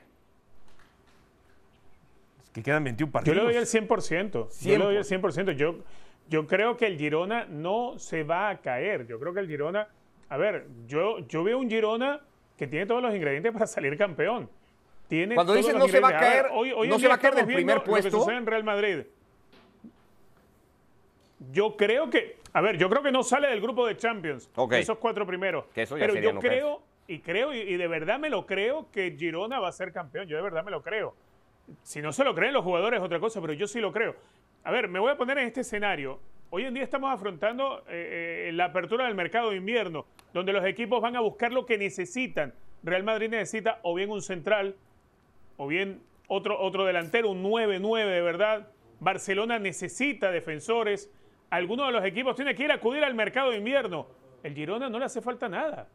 Que 2.51 2.61
quedan 2.61 2.83
21 2.83 3.09
Yo 3.09 3.11
partidos. 3.11 3.37
le 3.37 3.43
doy 3.43 3.55
el 3.55 3.65
100%. 3.65 4.49
Yo 4.61 4.77
le 4.77 4.83
doy 4.83 4.95
el 4.97 5.03
100%. 5.03 5.53
Yo, 5.53 5.77
yo 6.29 6.45
creo 6.45 6.77
que 6.77 6.85
el 6.85 6.97
Girona 6.97 7.45
no 7.45 7.97
se 7.97 8.23
va 8.23 8.49
a 8.49 8.61
caer. 8.61 9.07
Yo 9.07 9.19
creo 9.19 9.33
que 9.33 9.39
el 9.39 9.47
Girona. 9.47 9.87
A 10.33 10.37
ver, 10.37 10.65
yo, 10.87 11.19
yo 11.27 11.43
veo 11.43 11.59
un 11.59 11.69
Girona 11.69 12.19
que 12.57 12.65
tiene 12.65 12.87
todos 12.87 13.03
los 13.03 13.13
ingredientes 13.13 13.51
para 13.51 13.67
salir 13.67 13.95
campeón. 13.95 14.49
Tiene 15.07 15.35
Cuando 15.35 15.53
los 15.53 15.73
no 15.75 15.87
se 15.87 15.99
va 15.99 16.07
a 16.07 16.19
caer, 16.19 16.47
hoy, 16.51 16.71
hoy 16.71 16.87
no 16.87 16.97
se 16.97 17.07
va 17.07 17.13
a 17.13 17.17
caer 17.19 17.35
del 17.35 17.45
primer 17.45 17.57
viendo 17.65 17.75
Lo 17.75 17.83
que 17.83 17.89
puesto. 17.91 18.17
sucede 18.17 18.37
en 18.37 18.47
Real 18.47 18.63
Madrid. 18.63 19.03
Yo 21.51 21.77
creo 21.77 22.09
que. 22.09 22.37
A 22.51 22.61
ver, 22.61 22.79
yo 22.79 22.89
creo 22.89 23.03
que 23.03 23.11
no 23.11 23.21
sale 23.21 23.47
del 23.47 23.61
grupo 23.61 23.85
de 23.85 23.95
Champions. 23.95 24.49
Ok. 24.55 24.73
Esos 24.73 24.97
cuatro 24.97 25.27
primeros. 25.27 25.65
Que 25.65 25.83
eso 25.83 25.99
ya 25.99 26.07
Pero 26.07 26.19
yo 26.19 26.39
creo, 26.39 26.81
y 27.05 27.19
creo, 27.19 27.53
y, 27.53 27.59
y 27.59 27.77
de 27.77 27.87
verdad 27.87 28.17
me 28.17 28.31
lo 28.31 28.47
creo, 28.47 28.87
que 28.91 29.15
Girona 29.15 29.59
va 29.59 29.67
a 29.67 29.71
ser 29.71 29.93
campeón. 29.93 30.25
Yo 30.27 30.35
de 30.35 30.41
verdad 30.41 30.63
me 30.63 30.71
lo 30.71 30.81
creo. 30.81 31.13
Si 31.83 32.01
no 32.01 32.11
se 32.11 32.23
lo 32.23 32.33
creen 32.33 32.53
los 32.53 32.63
jugadores 32.63 32.99
es 32.99 33.05
otra 33.05 33.19
cosa, 33.19 33.39
pero 33.39 33.53
yo 33.53 33.67
sí 33.67 33.79
lo 33.79 33.91
creo. 33.91 34.15
A 34.63 34.71
ver, 34.71 34.87
me 34.87 34.97
voy 34.97 35.11
a 35.11 35.15
poner 35.15 35.37
en 35.37 35.45
este 35.45 35.61
escenario. 35.61 36.19
Hoy 36.55 36.65
en 36.65 36.75
día 36.75 36.83
estamos 36.83 37.11
afrontando 37.11 37.79
eh, 37.89 38.49
eh, 38.49 38.51
la 38.53 38.65
apertura 38.65 39.07
del 39.07 39.15
mercado 39.15 39.49
de 39.49 39.55
invierno, 39.55 40.05
donde 40.35 40.53
los 40.53 40.63
equipos 40.65 41.01
van 41.01 41.15
a 41.15 41.19
buscar 41.19 41.51
lo 41.51 41.65
que 41.65 41.79
necesitan. 41.79 42.53
Real 42.83 43.01
Madrid 43.01 43.27
necesita 43.27 43.79
o 43.81 43.95
bien 43.95 44.11
un 44.11 44.21
central, 44.21 44.75
o 45.57 45.65
bien 45.65 46.03
otro, 46.27 46.61
otro 46.61 46.85
delantero, 46.85 47.31
un 47.31 47.43
9-9 47.43 48.05
de 48.05 48.21
verdad. 48.21 48.67
Barcelona 48.99 49.57
necesita 49.57 50.29
defensores. 50.29 51.09
Alguno 51.49 51.87
de 51.87 51.91
los 51.91 52.05
equipos 52.05 52.35
tiene 52.35 52.53
que 52.53 52.65
ir 52.65 52.71
a 52.71 52.75
acudir 52.75 53.03
al 53.03 53.15
mercado 53.15 53.49
de 53.49 53.57
invierno. 53.57 54.05
El 54.43 54.53
Girona 54.53 54.89
no 54.89 54.99
le 54.99 55.05
hace 55.05 55.23
falta 55.23 55.49
nada. 55.49 55.89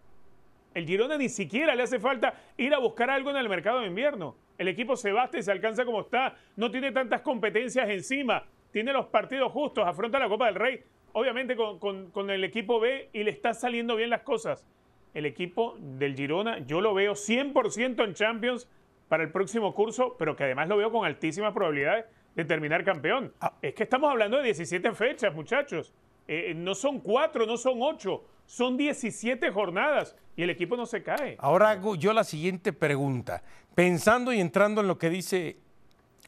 El 0.74 0.86
Girona 0.86 1.16
ni 1.18 1.28
siquiera 1.28 1.76
le 1.76 1.84
hace 1.84 2.00
falta 2.00 2.34
ir 2.56 2.74
a 2.74 2.78
buscar 2.78 3.10
algo 3.10 3.30
en 3.30 3.36
el 3.36 3.48
mercado 3.48 3.78
de 3.78 3.86
invierno. 3.86 4.34
El 4.58 4.66
equipo 4.66 4.96
se 4.96 5.12
basta 5.12 5.38
y 5.38 5.42
se 5.44 5.52
alcanza 5.52 5.84
como 5.84 6.00
está. 6.00 6.34
No 6.56 6.68
tiene 6.68 6.90
tantas 6.90 7.20
competencias 7.20 7.88
encima. 7.88 8.42
Tiene 8.72 8.92
los 8.92 9.06
partidos 9.06 9.52
justos. 9.52 9.86
Afronta 9.86 10.18
la 10.18 10.28
Copa 10.28 10.46
del 10.46 10.54
Rey. 10.54 10.82
Obviamente 11.12 11.56
con, 11.56 11.78
con- 11.78 12.10
con 12.10 12.30
el 12.30 12.44
equipo 12.44 12.78
B 12.80 13.10
y 13.12 13.24
le 13.24 13.30
está 13.30 13.54
saliendo 13.54 13.96
bien 13.96 14.10
las 14.10 14.22
cosas. 14.22 14.66
El 15.14 15.24
equipo 15.26 15.76
del 15.78 16.14
Girona 16.14 16.58
yo 16.66 16.80
lo 16.80 16.92
veo 16.94 17.14
100% 17.14 18.04
en 18.04 18.14
Champions 18.14 18.68
para 19.08 19.22
el 19.24 19.30
próximo 19.32 19.74
curso, 19.74 20.16
pero 20.18 20.36
que 20.36 20.44
además 20.44 20.68
lo 20.68 20.76
veo 20.76 20.92
con 20.92 21.06
altísimas 21.06 21.54
probabilidades 21.54 22.04
de 22.34 22.44
terminar 22.44 22.84
campeón. 22.84 23.32
Es 23.62 23.74
que 23.74 23.84
estamos 23.84 24.10
hablando 24.10 24.36
de 24.36 24.44
17 24.44 24.92
fechas, 24.92 25.34
muchachos. 25.34 25.94
Eh, 26.28 26.52
no 26.54 26.74
son 26.74 27.00
cuatro, 27.00 27.46
no 27.46 27.56
son 27.56 27.78
ocho, 27.80 28.22
son 28.44 28.76
17 28.76 29.50
jornadas 29.50 30.14
y 30.36 30.42
el 30.42 30.50
equipo 30.50 30.76
no 30.76 30.84
se 30.84 31.02
cae. 31.02 31.36
Ahora 31.40 31.70
hago 31.70 31.96
yo 31.96 32.12
la 32.12 32.22
siguiente 32.22 32.74
pregunta, 32.74 33.42
pensando 33.74 34.30
y 34.34 34.40
entrando 34.40 34.82
en 34.82 34.88
lo 34.88 34.98
que 34.98 35.08
dice 35.08 35.56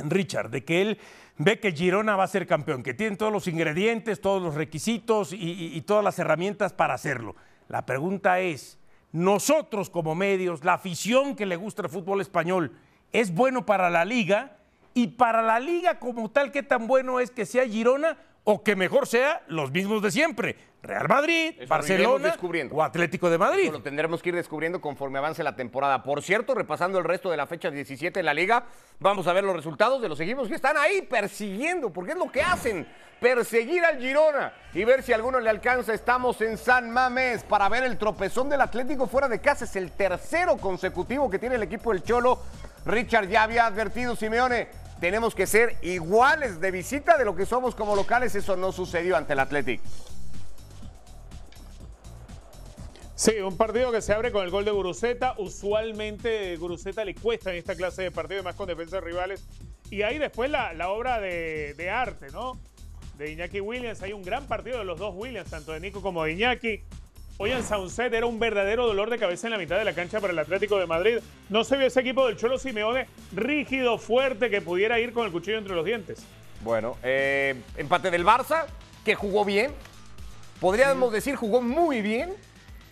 Richard, 0.09 0.51
de 0.51 0.65
que 0.65 0.81
él 0.83 0.99
ve 1.37 1.59
que 1.59 1.73
Girona 1.73 2.17
va 2.17 2.25
a 2.25 2.29
ser 2.29 2.47
campeón, 2.47 2.83
que 2.83 2.95
tiene 2.95 3.17
todos 3.17 3.33
los 3.33 3.47
ingredientes, 3.49 4.21
todos 4.21 4.41
los 4.43 4.55
requisitos 4.55 5.33
y, 5.33 5.37
y- 5.37 5.77
y 5.77 5.81
todas 5.83 6.05
las 6.05 6.19
herramientas 6.19 6.73
para 6.73 6.95
hacerlo. 6.95 7.35
La 7.69 7.85
pregunta 7.87 8.41
es, 8.41 8.79
nosotros 9.13 9.91
como 9.91 10.15
medios, 10.15 10.65
la 10.65 10.75
afición 10.75 11.35
que 11.37 11.47
le 11.47 11.57
gusta 11.57 11.83
el 11.83 11.89
fútbol 11.89 12.21
español, 12.21 12.73
¿es 13.13 13.35
bueno 13.35 13.67
para 13.67 13.91
la 13.91 14.05
liga? 14.05 14.57
Y 14.95 15.09
para 15.09 15.43
la 15.43 15.61
liga 15.61 15.99
como 15.99 16.31
tal, 16.31 16.51
¿qué 16.53 16.63
tan 16.63 16.87
bueno 16.87 17.21
es 17.21 17.31
que 17.31 17.47
sea 17.47 17.67
Girona 17.67 18.17
o 18.45 18.63
que 18.65 18.75
mejor 18.77 19.07
sea 19.07 19.43
los 19.49 19.71
mismos 19.71 20.03
de 20.03 20.11
siempre? 20.11 20.57
Real 20.83 21.09
Madrid, 21.09 21.55
Eso 21.59 21.69
Barcelona 21.69 22.29
descubriendo. 22.29 22.75
o 22.75 22.83
Atlético 22.83 23.29
de 23.29 23.37
Madrid. 23.37 23.65
Eso 23.65 23.73
lo 23.73 23.83
tendremos 23.83 24.23
que 24.23 24.31
ir 24.31 24.35
descubriendo 24.35 24.81
conforme 24.81 25.19
avance 25.19 25.43
la 25.43 25.55
temporada. 25.55 26.03
Por 26.03 26.23
cierto, 26.23 26.55
repasando 26.55 26.99
el 26.99 27.05
resto 27.05 27.31
de 27.31 27.37
la 27.37 27.47
fecha 27.47 27.71
17 27.71 28.21
en 28.21 28.27
la 28.27 28.33
liga, 28.33 28.65
vamos 28.99 29.27
a 29.27 29.33
ver 29.35 29.45
los 29.45 29.55
resultados 29.55 30.01
de 30.01 30.09
los 30.09 30.19
equipos 30.21 30.49
que 30.49 30.55
están 30.55 30.77
ahí 30.79 31.03
persiguiendo, 31.03 31.91
porque 31.91 32.13
es 32.13 32.19
lo 32.19 32.33
que 32.33 32.41
hacen, 32.41 32.87
perseguir 33.21 33.85
al 33.85 33.99
Girona 33.99 34.55
y 34.73 34.85
ver 34.85 35.03
si 35.03 35.13
a 35.13 35.17
alguno 35.17 35.39
le 35.39 35.51
alcanza. 35.51 35.93
Estamos 35.93 36.41
en 36.41 36.57
San 36.57 36.91
Mamés 36.91 37.43
para 37.43 37.69
ver 37.69 37.85
el 37.85 37.99
tropezón 37.99 38.49
del 38.49 38.63
Atlético 38.63 39.07
fuera 39.07 39.29
de 39.29 39.39
casa. 39.39 39.67
Es 39.67 39.77
el 39.77 39.93
tercero 39.93 40.57
consecutivo 40.57 41.29
que 41.29 41.39
tiene 41.39 41.57
el 41.57 41.63
equipo 41.63 41.93
del 41.93 42.03
Cholo. 42.03 42.39
Richard 42.87 43.29
ya 43.29 43.43
había 43.43 43.67
advertido, 43.67 44.17
Simeone, 44.17 44.69
tenemos 44.99 45.35
que 45.35 45.47
ser 45.47 45.77
iguales 45.83 46.59
de 46.59 46.71
visita 46.71 47.19
de 47.19 47.27
lo 47.27 47.37
que 47.37 47.45
somos 47.45 47.75
como 47.75 47.95
locales. 47.95 48.35
Eso 48.35 48.57
no 48.57 48.73
sucedió 48.73 49.19
ante 49.19 49.35
el 49.35 49.41
Atlético. 49.41 49.85
Sí, 53.21 53.33
un 53.33 53.55
partido 53.55 53.93
que 53.93 54.01
se 54.01 54.15
abre 54.15 54.33
con 54.33 54.47
el 54.47 54.51
gol 54.51 54.65
de 54.65 54.71
Guruceta. 54.71 55.35
Usualmente 55.37 56.57
Guruceta 56.57 57.05
le 57.05 57.15
cuesta 57.15 57.51
en 57.51 57.59
esta 57.59 57.75
clase 57.75 58.05
de 58.05 58.11
partido, 58.11 58.43
más 58.43 58.55
con 58.55 58.67
defensas 58.67 59.05
rivales. 59.05 59.45
Y 59.91 60.01
ahí 60.01 60.17
después 60.17 60.51
la, 60.51 60.73
la 60.73 60.89
obra 60.89 61.21
de, 61.21 61.75
de 61.75 61.91
arte, 61.91 62.29
¿no? 62.33 62.59
De 63.19 63.31
Iñaki 63.31 63.61
Williams. 63.61 64.01
Hay 64.01 64.15
un 64.15 64.23
gran 64.23 64.47
partido 64.47 64.79
de 64.79 64.87
los 64.87 64.99
dos 64.99 65.13
Williams, 65.15 65.51
tanto 65.51 65.73
de 65.73 65.81
Nico 65.81 66.01
como 66.01 66.25
de 66.25 66.33
Iñaki. 66.33 66.81
Hoy 67.37 67.51
en 67.51 67.63
Sunset 67.63 68.11
era 68.15 68.25
un 68.25 68.39
verdadero 68.39 68.87
dolor 68.87 69.11
de 69.11 69.19
cabeza 69.19 69.49
en 69.49 69.51
la 69.51 69.59
mitad 69.59 69.77
de 69.77 69.85
la 69.85 69.93
cancha 69.93 70.19
para 70.19 70.33
el 70.33 70.39
Atlético 70.39 70.79
de 70.79 70.87
Madrid. 70.87 71.19
No 71.51 71.63
se 71.63 71.77
vio 71.77 71.89
ese 71.89 72.01
equipo 72.01 72.27
del 72.27 72.39
Cholo 72.39 72.59
Simeone 72.59 73.07
rígido, 73.33 73.99
fuerte, 73.99 74.49
que 74.49 74.63
pudiera 74.63 74.99
ir 74.99 75.13
con 75.13 75.27
el 75.27 75.33
cuchillo 75.33 75.59
entre 75.59 75.75
los 75.75 75.85
dientes. 75.85 76.25
Bueno, 76.63 76.97
eh, 77.03 77.55
empate 77.77 78.11
del 78.11 78.25
Barça, 78.25 78.65
que 79.05 79.15
jugó 79.15 79.45
bien. 79.45 79.73
Podríamos 80.59 81.13
decir 81.13 81.37
jugó 81.37 81.61
muy 81.61 82.01
bien, 82.01 82.33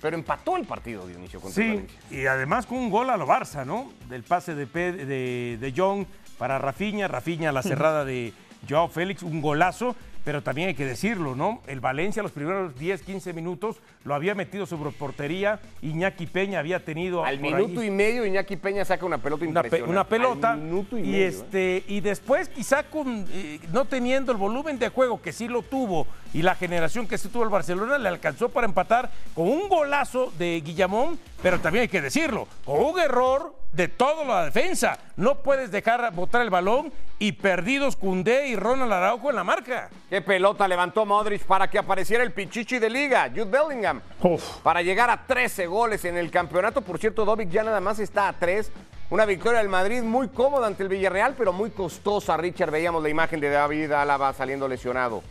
pero 0.00 0.16
empató 0.16 0.56
el 0.56 0.64
partido 0.64 1.06
Dionisio 1.06 1.40
contra 1.40 1.62
Sí, 1.62 1.68
Valencia. 1.68 1.98
y 2.10 2.26
además 2.26 2.66
con 2.66 2.78
un 2.78 2.90
gol 2.90 3.10
a 3.10 3.16
lo 3.16 3.26
Barça, 3.26 3.64
¿no? 3.66 3.92
Del 4.08 4.22
pase 4.22 4.54
de, 4.54 4.66
Pe- 4.66 4.92
de, 4.92 5.58
de 5.60 5.74
Jong 5.76 6.06
para 6.38 6.58
Rafinha, 6.58 7.08
Rafinha 7.08 7.50
a 7.50 7.52
la 7.52 7.62
cerrada 7.64 8.04
de 8.04 8.32
Joao 8.68 8.88
Félix, 8.88 9.22
un 9.22 9.40
golazo, 9.40 9.96
pero 10.28 10.42
también 10.42 10.68
hay 10.68 10.74
que 10.74 10.84
decirlo, 10.84 11.34
¿no? 11.34 11.62
El 11.66 11.80
Valencia 11.80 12.22
los 12.22 12.32
primeros 12.32 12.78
10, 12.78 13.00
15 13.00 13.32
minutos 13.32 13.76
lo 14.04 14.14
había 14.14 14.34
metido 14.34 14.66
sobre 14.66 14.90
portería, 14.90 15.58
Iñaki 15.80 16.26
Peña 16.26 16.58
había 16.58 16.84
tenido 16.84 17.24
Al 17.24 17.40
minuto 17.40 17.80
ahí 17.80 17.86
y 17.86 17.90
medio 17.90 18.26
Iñaki 18.26 18.56
Peña 18.56 18.84
saca 18.84 19.06
una 19.06 19.16
pelota 19.16 19.46
una, 19.46 19.62
pe- 19.62 19.68
impresionante. 19.68 19.90
una 19.90 20.04
pelota 20.06 20.50
Al 20.52 20.58
minuto 20.60 20.98
y, 20.98 21.00
y, 21.00 21.04
medio, 21.04 21.16
¿eh? 21.24 21.26
este 21.28 21.84
y 21.88 22.00
después 22.02 22.50
quizá 22.50 22.82
con 22.82 23.24
eh, 23.32 23.58
no 23.72 23.86
teniendo 23.86 24.30
el 24.30 24.36
volumen 24.36 24.78
de 24.78 24.90
juego 24.90 25.22
que 25.22 25.32
sí 25.32 25.48
lo 25.48 25.62
tuvo 25.62 26.06
y 26.34 26.42
la 26.42 26.54
generación 26.54 27.08
que 27.08 27.16
sí 27.16 27.30
tuvo 27.30 27.44
el 27.44 27.48
Barcelona 27.48 27.96
le 27.96 28.10
alcanzó 28.10 28.50
para 28.50 28.66
empatar 28.66 29.10
con 29.34 29.48
un 29.48 29.66
golazo 29.70 30.30
de 30.38 30.60
Guillamón 30.62 31.18
pero 31.42 31.58
también 31.58 31.84
hay 31.84 31.88
que 31.88 32.02
decirlo 32.02 32.46
con 32.66 32.84
un 32.84 33.00
error 33.00 33.54
de 33.72 33.88
toda 33.88 34.24
la 34.24 34.44
defensa 34.44 34.98
no 35.16 35.36
puedes 35.36 35.70
dejar 35.70 36.12
botar 36.12 36.42
el 36.42 36.50
balón 36.50 36.92
y 37.18 37.32
perdidos 37.32 37.96
Cundé 37.96 38.48
y 38.48 38.56
Ronald 38.56 38.92
Araujo 38.92 39.30
en 39.30 39.36
la 39.36 39.44
marca. 39.44 39.90
¿Qué 40.08 40.22
pelota 40.22 40.66
levantó 40.68 41.04
Modric 41.04 41.42
para 41.44 41.68
que 41.68 41.78
apareciera 41.78 42.22
el 42.22 42.32
pichichi 42.32 42.78
de 42.78 42.88
liga, 42.88 43.28
Jude 43.28 43.44
Bellingham? 43.44 44.00
Uf. 44.22 44.58
Para 44.62 44.82
llegar 44.82 45.10
a 45.10 45.26
13 45.26 45.66
goles 45.66 46.04
en 46.04 46.16
el 46.16 46.30
campeonato. 46.30 46.80
Por 46.82 46.98
cierto, 46.98 47.24
Dovic 47.24 47.50
ya 47.50 47.64
nada 47.64 47.80
más 47.80 47.98
está 47.98 48.28
a 48.28 48.32
3. 48.32 48.70
Una 49.10 49.24
victoria 49.24 49.58
del 49.60 49.68
Madrid 49.68 50.02
muy 50.02 50.28
cómoda 50.28 50.66
ante 50.66 50.82
el 50.82 50.88
Villarreal, 50.88 51.34
pero 51.36 51.52
muy 51.52 51.70
costosa. 51.70 52.36
Richard, 52.36 52.70
veíamos 52.70 53.02
la 53.02 53.08
imagen 53.08 53.40
de 53.40 53.50
David 53.50 53.92
Álava 53.92 54.32
saliendo 54.32 54.68
lesionado. 54.68 55.22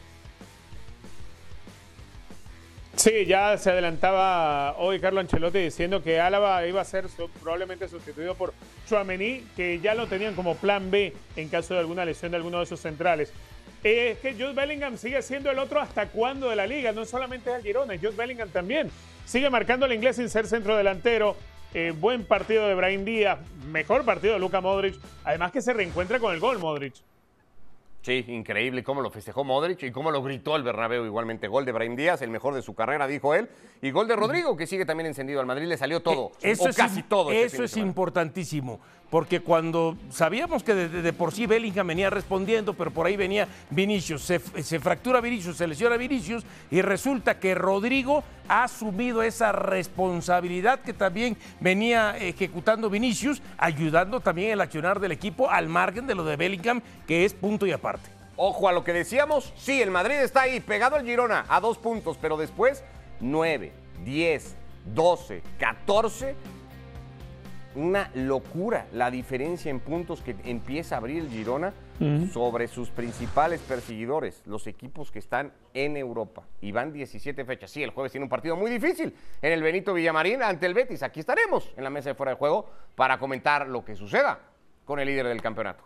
Sí, 2.98 3.28
ya 3.28 3.56
se 3.60 3.70
adelantaba 3.70 4.76
hoy 4.80 5.00
Carlo 5.00 5.20
Ancelotti 5.20 5.60
diciendo 5.60 6.02
que 6.02 6.20
Álava 6.20 6.66
iba 6.66 6.82
a 6.82 6.86
ser 6.86 7.06
probablemente 7.44 7.88
sustituido 7.88 8.34
por 8.34 8.56
Chouameni, 8.90 9.46
que 9.56 9.80
ya 9.80 9.94
lo 9.94 10.08
tenían 10.08 10.34
como 10.34 10.56
plan 10.56 10.90
B 10.90 11.14
en 11.36 11.48
caso 11.48 11.76
de 11.76 11.82
alguna 11.82 12.06
lesión 12.06 12.32
de 12.32 12.38
alguno 12.38 12.60
de 12.60 12.66
sus 12.66 12.80
centrales. 12.80 13.32
Eh, 13.84 14.14
Es 14.14 14.18
que 14.18 14.34
Jude 14.34 14.54
Bellingham 14.54 14.98
sigue 14.98 15.22
siendo 15.22 15.52
el 15.52 15.60
otro 15.60 15.80
hasta 15.80 16.08
cuándo 16.08 16.50
de 16.50 16.56
la 16.56 16.66
liga, 16.66 16.92
no 16.92 17.06
solamente 17.06 17.52
es 17.52 17.58
el 17.58 17.62
Girona, 17.62 17.94
Jude 17.98 18.16
Bellingham 18.18 18.50
también. 18.50 18.90
Sigue 19.26 19.52
marcando 19.52 19.86
el 19.86 19.94
inglés 19.94 20.16
sin 20.16 20.28
ser 20.28 20.48
centro 20.48 20.76
delantero. 20.76 21.36
Eh, 21.76 21.94
buen 21.96 22.26
partido 22.26 22.68
de 22.68 22.74
Brahim 22.74 23.06
Díaz, 23.06 23.38
mejor 23.68 24.06
partido 24.06 24.34
de 24.34 24.40
Luka 24.40 24.60
Modric. 24.60 24.96
Además 25.24 25.52
que 25.52 25.62
se 25.62 25.72
reencuentra 25.72 26.18
con 26.18 26.34
el 26.34 26.40
gol 26.40 26.58
Modric. 26.58 26.96
Sí, 28.08 28.24
increíble 28.30 28.86
cómo 28.86 29.02
lo 29.02 29.12
festejó 29.12 29.44
Modric 29.44 29.84
y 29.84 29.92
cómo 29.92 30.12
lo 30.12 30.24
gritó 30.24 30.56
el 30.56 30.64
Bernabéu 30.64 31.04
igualmente. 31.04 31.50
Gol 31.50 31.66
de 31.66 31.74
Brahim 31.74 31.98
Díaz, 31.98 32.22
el 32.22 32.30
mejor 32.30 32.54
de 32.54 32.62
su 32.62 32.74
carrera, 32.74 33.06
dijo 33.06 33.36
él. 33.36 33.50
Y 33.82 33.92
gol 33.92 34.08
de 34.08 34.16
Rodrigo, 34.16 34.56
que 34.56 34.66
sigue 34.66 34.86
también 34.86 35.08
encendido. 35.08 35.42
Al 35.42 35.46
Madrid 35.46 35.68
le 35.68 35.76
salió 35.76 36.00
todo, 36.00 36.32
Eh, 36.42 36.52
Eso 36.52 36.64
o 36.64 36.70
es 36.70 36.78
casi 36.78 37.04
todo. 37.04 37.32
este 37.32 37.58
Eso 37.58 37.64
es 37.66 37.76
importantísimo, 37.76 38.80
porque 39.10 39.40
cuando 39.40 39.98
sabíamos 40.10 40.64
que 40.64 40.76
de, 40.76 41.14
por 41.14 41.32
sí 41.32 41.46
Bellingham 41.46 41.88
venía 41.88 42.10
respondiendo, 42.10 42.74
pero 42.74 42.92
por 42.92 43.08
ahí 43.08 43.16
venía 43.16 43.48
Vinicius, 43.70 44.22
se, 44.22 44.40
se 44.40 44.80
fractura 44.80 45.22
Vinicius, 45.22 45.58
se 45.58 45.68
lesiona 45.68 45.98
Vinicius 45.98 46.44
y 46.70 46.82
resulta 46.82 47.40
que 47.40 47.56
Rodrigo 47.56 48.24
ha 48.50 48.64
asumido 48.64 49.24
esa 49.24 49.52
responsabilidad 49.52 50.80
que 50.82 50.94
también 50.94 51.38
venía 51.60 52.18
ejecutando 52.18 52.90
Vinicius, 52.90 53.42
ayudando 53.58 54.20
también 54.20 54.52
el 54.52 54.62
accionar 54.62 55.00
del 55.00 55.12
equipo 55.12 55.50
al 55.50 55.70
margen 55.70 56.08
de 56.08 56.16
lo 56.16 56.24
de 56.24 56.36
Bellingham, 56.36 56.82
que 57.08 57.26
es 57.26 57.34
punto 57.34 57.66
y 57.66 57.72
aparte. 57.72 58.10
Ojo 58.36 58.68
a 58.68 58.72
lo 58.72 58.84
que 58.84 58.94
decíamos, 58.94 59.54
sí, 59.58 59.82
el 59.82 59.90
Madrid 59.90 60.16
está 60.16 60.42
ahí, 60.42 60.60
pegado 60.60 60.96
al 60.96 61.06
Girona, 61.06 61.46
a 61.50 61.60
dos 61.60 61.78
puntos, 61.78 62.18
pero 62.22 62.38
después 62.38 62.84
9, 63.20 63.72
10, 64.06 64.56
12, 64.94 65.42
14. 65.58 66.36
Una 67.78 68.10
locura 68.16 68.88
la 68.92 69.12
diferencia 69.12 69.70
en 69.70 69.80
puntos 69.80 70.24
que 70.24 70.36
empieza 70.46 70.96
a 70.96 70.98
abrir 70.98 71.20
el 71.20 71.30
Girona 71.30 71.74
sobre 72.34 72.68
sus 72.68 72.90
principales 72.90 73.62
perseguidores, 73.62 74.42
los 74.48 74.66
equipos 74.66 75.12
que 75.12 75.20
están 75.20 75.54
en 75.76 75.96
Europa. 75.96 76.42
Y 76.60 76.72
van 76.72 76.92
17 76.92 77.46
fechas. 77.46 77.70
Sí, 77.70 77.84
el 77.84 77.92
jueves 77.92 78.12
tiene 78.12 78.24
un 78.24 78.32
partido 78.32 78.56
muy 78.56 78.72
difícil 78.72 79.14
en 79.44 79.54
el 79.54 79.62
Benito 79.62 79.94
Villamarín 79.94 80.42
ante 80.42 80.66
el 80.66 80.74
Betis. 80.74 81.04
Aquí 81.04 81.20
estaremos 81.20 81.72
en 81.78 81.84
la 81.84 81.92
mesa 81.92 82.10
de 82.10 82.16
fuera 82.16 82.32
de 82.32 82.38
juego 82.38 82.68
para 82.96 83.20
comentar 83.20 83.68
lo 83.68 83.86
que 83.86 83.96
suceda 83.96 84.40
con 84.84 85.00
el 85.00 85.08
líder 85.08 85.28
del 85.28 85.42
campeonato. 85.44 85.84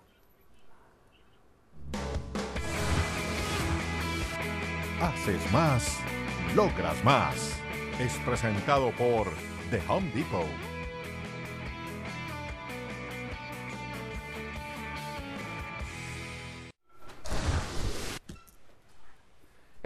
Haces 5.02 5.52
más, 5.52 6.00
logras 6.56 7.04
más. 7.04 7.60
Es 8.00 8.18
presentado 8.20 8.92
por 8.92 9.28
The 9.72 9.82
Home 9.90 10.10
Depot. 10.16 10.71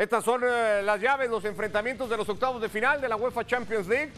Estas 0.06 0.24
son 0.24 0.44
eh, 0.44 0.84
las 0.84 1.02
llaves, 1.02 1.32
los 1.32 1.44
enfrentamientos 1.46 2.08
de 2.08 2.16
los 2.16 2.30
octavos 2.30 2.62
de 2.62 2.70
final 2.70 3.02
de 3.02 3.10
la 3.10 3.16
UEFA 3.16 3.44
Champions 3.44 3.88
League. 3.88 4.12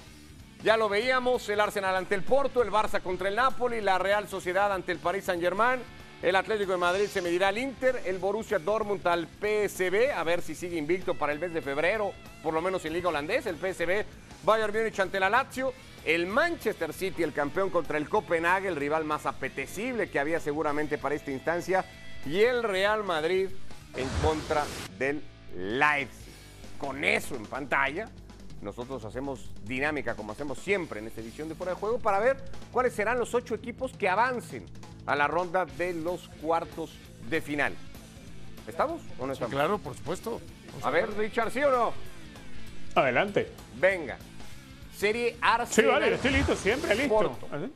Ya 0.62 0.76
lo 0.76 0.90
veíamos, 0.90 1.48
el 1.48 1.62
Arsenal 1.62 1.96
ante 1.96 2.14
el 2.14 2.24
Porto, 2.24 2.62
el 2.62 2.70
Barça 2.70 3.02
contra 3.02 3.30
el 3.30 3.38
Napoli, 3.38 3.80
la 3.80 3.98
Real 3.98 4.28
Sociedad 4.28 4.74
ante 4.74 4.92
el 4.92 4.98
Paris 4.98 5.24
Saint-Germain, 5.24 5.80
el 6.22 6.36
Atlético 6.36 6.74
de 6.74 6.78
Madrid 6.78 7.06
se 7.06 7.22
medirá 7.22 7.48
al 7.48 7.58
Inter, 7.58 8.02
el 8.04 8.18
Borussia 8.18 8.60
Dortmund 8.60 9.08
al 9.08 9.30
PSB, 9.40 10.12
a 10.14 10.26
ver 10.26 10.42
si 10.42 10.56
sigue 10.56 10.76
invicto 10.76 11.14
para 11.14 11.32
el 11.32 11.40
mes 11.40 11.54
de 11.54 11.62
febrero, 11.62 12.12
por 12.44 12.54
lo 12.54 12.62
menos 12.62 12.84
en 12.84 12.92
Liga 12.92 13.08
Holandesa, 13.08 13.50
el 13.50 13.56
PSB, 13.56 14.04
Bayern 14.44 14.76
Múnich 14.76 15.00
ante 15.00 15.22
la 15.22 15.30
Lazio, 15.30 15.72
el 16.04 16.28
Manchester 16.28 16.92
City, 16.92 17.24
el 17.24 17.32
campeón 17.32 17.70
contra 17.70 17.98
el 17.98 18.10
Copenhague, 18.10 18.68
el 18.68 18.76
rival 18.76 19.06
más 19.06 19.26
apetecible 19.26 20.10
que 20.10 20.20
había 20.20 20.42
seguramente 20.42 20.98
para 20.98 21.16
esta 21.16 21.32
instancia, 21.32 21.86
y 22.26 22.42
el 22.42 22.64
Real 22.64 23.06
Madrid 23.06 23.48
en 23.96 24.10
contra 24.22 24.66
del 25.00 25.24
Leipzig. 25.56 26.34
Con 26.78 27.04
eso 27.04 27.36
en 27.36 27.46
pantalla, 27.46 28.10
nosotros 28.62 29.04
hacemos 29.06 29.50
dinámica 29.66 30.16
como 30.16 30.32
hacemos 30.32 30.60
siempre 30.60 31.00
en 31.00 31.08
esta 31.08 31.22
edición 31.22 31.50
de 31.50 31.56
Fuera 31.56 31.74
de 31.74 31.80
Juego 31.80 32.00
para 32.00 32.20
ver 32.20 32.38
cuáles 32.72 32.94
serán 32.94 33.18
los 33.20 33.34
ocho 33.34 33.56
equipos 33.56 33.94
que 33.94 34.08
avancen 34.10 34.66
a 35.06 35.16
la 35.16 35.28
ronda 35.28 35.66
de 35.66 35.94
los 35.94 36.28
cuartos 36.42 36.92
de 37.30 37.42
final. 37.42 37.74
¿Estamos 38.68 39.02
o 39.18 39.26
no 39.26 39.34
estamos? 39.34 39.54
Claro, 39.54 39.78
por 39.80 39.96
supuesto. 39.96 40.42
A 40.84 40.90
ver, 40.90 41.10
Richard, 41.18 41.52
¿sí 41.52 41.64
o 41.64 41.72
no? 41.72 41.94
Adelante. 42.96 43.50
Venga. 43.80 44.18
Serie 44.96 45.32
Sí, 45.34 45.38
Arsenal. 45.42 45.92
vale, 45.92 46.14
estoy 46.16 46.32
listo, 46.32 46.56
siempre 46.56 46.96
listo. 46.96 47.14
Porto. 47.16 47.48
¿Así? 47.52 47.72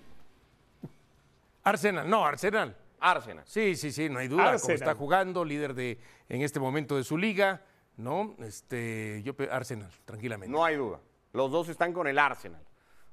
Arsenal, 1.63 2.09
no, 2.09 2.25
Arsenal. 2.25 2.75
Arsenal. 3.01 3.43
Sí, 3.47 3.75
sí, 3.75 3.91
sí, 3.91 4.07
no 4.09 4.19
hay 4.19 4.27
duda. 4.27 4.57
Como 4.59 4.73
está 4.73 4.95
jugando, 4.95 5.43
líder 5.43 5.73
de 5.73 5.99
en 6.29 6.41
este 6.41 6.59
momento 6.59 6.95
de 6.95 7.03
su 7.03 7.17
liga, 7.17 7.61
¿no? 7.97 8.35
Este, 8.39 9.21
yo 9.23 9.33
Arsenal, 9.51 9.89
tranquilamente. 10.05 10.51
No 10.51 10.63
hay 10.63 10.75
duda. 10.77 10.99
Los 11.33 11.51
dos 11.51 11.67
están 11.69 11.91
con 11.93 12.07
el 12.07 12.17
Arsenal. 12.19 12.61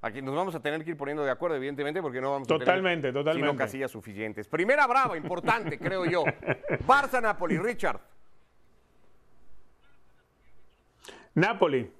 Aquí 0.00 0.22
nos 0.22 0.34
vamos 0.36 0.54
a 0.54 0.60
tener 0.60 0.84
que 0.84 0.90
ir 0.90 0.96
poniendo 0.96 1.24
de 1.24 1.30
acuerdo, 1.30 1.56
evidentemente, 1.56 2.00
porque 2.00 2.20
no 2.20 2.30
vamos 2.30 2.46
a 2.46 2.56
Totalmente, 2.56 3.08
tener 3.08 3.14
totalmente. 3.14 3.48
sino 3.48 3.58
casillas 3.58 3.90
suficientes. 3.90 4.46
Primera 4.46 4.86
brava, 4.86 5.16
importante, 5.16 5.76
creo 5.80 6.04
yo. 6.04 6.22
Barça-Napoli, 6.86 7.58
Richard. 7.58 8.00
Napoli. 11.34 11.90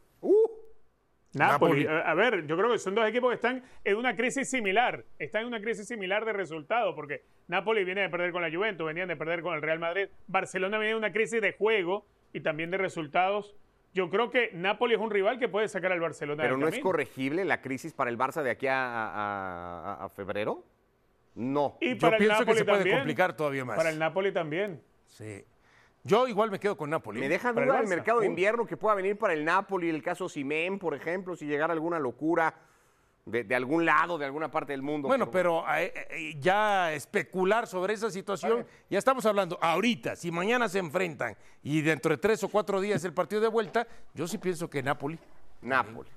Napoli. 1.38 1.85
Napoli. 1.85 2.03
A 2.07 2.14
ver, 2.14 2.46
yo 2.46 2.57
creo 2.57 2.70
que 2.72 2.79
son 2.79 2.94
dos 2.94 3.07
equipos 3.09 3.31
que 3.31 3.35
están 3.37 3.62
en 3.85 3.96
una 3.96 4.14
crisis 4.16 4.48
similar. 4.51 5.05
Están 5.18 5.42
en 5.42 5.48
una 5.48 5.61
crisis 5.61 5.87
similar 5.87 6.24
de 6.24 6.33
resultados, 6.33 6.94
porque 6.94 7.22
Napoli 7.46 7.85
viene 7.85 8.03
de 8.03 8.09
perder 8.09 8.33
con 8.33 8.42
la 8.42 8.51
Juventus, 8.51 8.87
venían 8.87 9.09
de 9.09 9.16
perder 9.16 9.42
con 9.42 9.55
el 9.55 9.62
Real 9.62 9.79
Madrid. 9.79 10.09
Barcelona 10.27 10.79
viene 10.79 10.92
de 10.94 10.98
una 10.98 11.12
crisis 11.12 11.40
de 11.40 11.53
juego 11.53 12.07
y 12.33 12.40
también 12.40 12.70
de 12.70 12.79
resultados. 12.79 13.55
Yo 13.94 14.11
creo 14.11 14.31
que 14.31 14.51
Napoli 14.53 14.94
es 14.94 15.01
un 15.01 15.11
rival 15.11 15.38
que 15.38 15.48
puede 15.48 15.66
sacar 15.68 15.92
al 15.92 16.01
Barcelona 16.01 16.42
pero 16.42 16.55
del 16.57 16.61
no 16.61 16.68
es 16.68 16.79
corregible 16.79 17.44
la 17.46 17.62
crisis 17.62 17.92
para 17.94 18.11
el 18.11 18.18
Barça 18.18 18.42
de 18.42 18.51
aquí 18.51 18.66
a, 18.66 18.74
a- 18.85 19.94
a- 19.94 20.05
a 20.05 20.09
febrero. 20.11 20.62
No. 21.35 21.79
Y 21.81 21.96
Yo 21.96 22.11
pienso 22.18 22.44
que 22.44 22.55
se 22.55 22.64
puede 22.64 22.90
complicar 22.90 23.35
todavía 23.37 23.64
más. 23.64 23.77
Para 23.77 23.90
el 23.90 23.98
Napoli 23.98 24.33
también. 24.33 24.83
Sí. 25.07 25.44
Yo 26.09 26.27
igual 26.27 26.51
me 26.51 26.59
quedo 26.59 26.77
con 26.77 26.88
Napoli. 26.88 27.21
Me 27.21 27.29
deja 27.29 27.51
el 27.51 27.55
duda 27.55 27.81
el 27.81 27.87
mercado 27.87 28.21
de 28.21 28.27
invierno 28.27 28.66
que 28.66 28.77
pueda 28.77 28.94
venir 28.94 29.18
para 29.18 29.35
el 29.35 29.44
Napoli, 29.44 29.90
el 29.90 30.03
caso 30.03 30.29
Simén, 30.29 30.79
por 30.79 30.94
ejemplo, 30.94 31.37
si 31.37 31.47
llegara 31.47 31.75
alguna 31.75 31.99
locura 31.99 32.55
de, 33.27 33.44
de 33.44 33.55
algún 33.55 33.85
lado, 33.85 34.16
de 34.16 34.25
alguna 34.25 34.51
parte 34.51 34.73
del 34.73 34.81
mundo. 34.81 35.07
Bueno, 35.07 35.31
pero 35.31 35.64
eh, 35.77 35.92
eh, 36.11 36.35
ya 36.40 36.92
especular 36.94 37.66
sobre 37.66 37.92
esa 37.92 38.11
situación, 38.11 38.66
ya 38.88 38.99
estamos 38.99 39.27
hablando 39.27 39.59
ahorita, 39.61 40.16
si 40.16 40.31
mañana 40.31 40.68
se 40.68 40.79
enfrentan 40.79 41.37
y 41.62 41.83
dentro 41.83 42.11
de 42.11 42.16
tres 42.16 42.42
o 42.42 42.49
cuatro 42.49 42.81
días 42.81 43.05
el 43.05 43.12
partido 43.12 43.42
de 43.42 43.49
vuelta, 43.49 43.87
yo 44.14 44.27
sí 44.27 44.38
pienso 44.38 44.71
que 44.71 44.83
Napoli. 44.83 45.18
Napoli. 45.61 46.09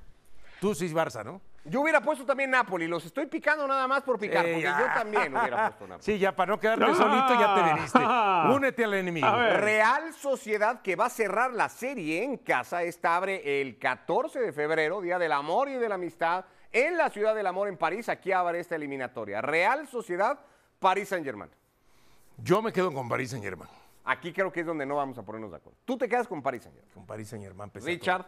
Tú 0.61 0.73
sí 0.73 0.87
Barça, 0.93 1.25
¿no? 1.25 1.41
Yo 1.63 1.81
hubiera 1.81 2.01
puesto 2.01 2.25
también 2.25 2.49
Napoli, 2.49 2.87
los 2.87 3.05
estoy 3.05 3.27
picando 3.27 3.67
nada 3.67 3.87
más 3.87 4.01
por 4.01 4.17
picar, 4.17 4.45
Eh, 4.47 4.53
porque 4.53 4.63
ya. 4.63 4.79
yo 4.79 4.85
también 4.99 5.35
hubiera 5.35 5.67
puesto 5.69 5.87
Napoli. 5.87 6.03
Sí, 6.03 6.17
ya 6.17 6.35
para 6.35 6.51
no 6.53 6.59
quedarte 6.59 6.85
Ah. 6.85 6.95
solito 6.95 7.39
ya 7.39 7.55
te 7.55 7.73
viniste. 7.73 7.99
Únete 8.55 8.83
al 8.83 8.93
enemigo. 8.95 9.27
A 9.27 9.35
ver. 9.37 9.61
Real 9.61 10.13
Sociedad 10.13 10.81
que 10.81 10.95
va 10.95 11.05
a 11.05 11.09
cerrar 11.09 11.53
la 11.53 11.69
serie 11.69 12.23
en 12.23 12.37
casa. 12.37 12.81
Esta 12.81 13.15
abre 13.15 13.61
el 13.61 13.77
14 13.77 14.39
de 14.39 14.51
febrero, 14.51 15.01
Día 15.01 15.19
del 15.19 15.31
Amor 15.33 15.69
y 15.69 15.73
de 15.75 15.87
la 15.87 15.95
Amistad, 15.95 16.45
en 16.71 16.97
la 16.97 17.09
Ciudad 17.11 17.35
del 17.35 17.45
Amor 17.45 17.67
en 17.67 17.77
París. 17.77 18.09
Aquí 18.09 18.31
abre 18.31 18.59
esta 18.59 18.75
eliminatoria. 18.75 19.39
Real 19.41 19.87
Sociedad, 19.87 20.39
París 20.79 21.09
Saint 21.09 21.23
Germain. 21.25 21.51
Yo 22.37 22.61
me 22.63 22.73
quedo 22.73 22.91
con 22.91 23.07
París 23.07 23.29
Saint 23.29 23.43
Germain. 23.45 23.69
Aquí 24.03 24.33
creo 24.33 24.51
que 24.51 24.61
es 24.61 24.65
donde 24.65 24.83
no 24.83 24.95
vamos 24.95 25.15
a 25.19 25.21
ponernos 25.21 25.51
de 25.51 25.57
acuerdo. 25.57 25.77
Tú 25.85 25.95
te 25.95 26.09
quedas 26.09 26.27
con 26.27 26.41
París 26.41 26.63
Saint 26.63 26.75
Germain. 26.75 26.93
Con 26.95 27.05
París 27.05 27.29
Saint 27.29 27.45
Germain. 27.45 27.69
pese 27.69 27.85
a 27.87 27.93
Richard, 27.93 28.25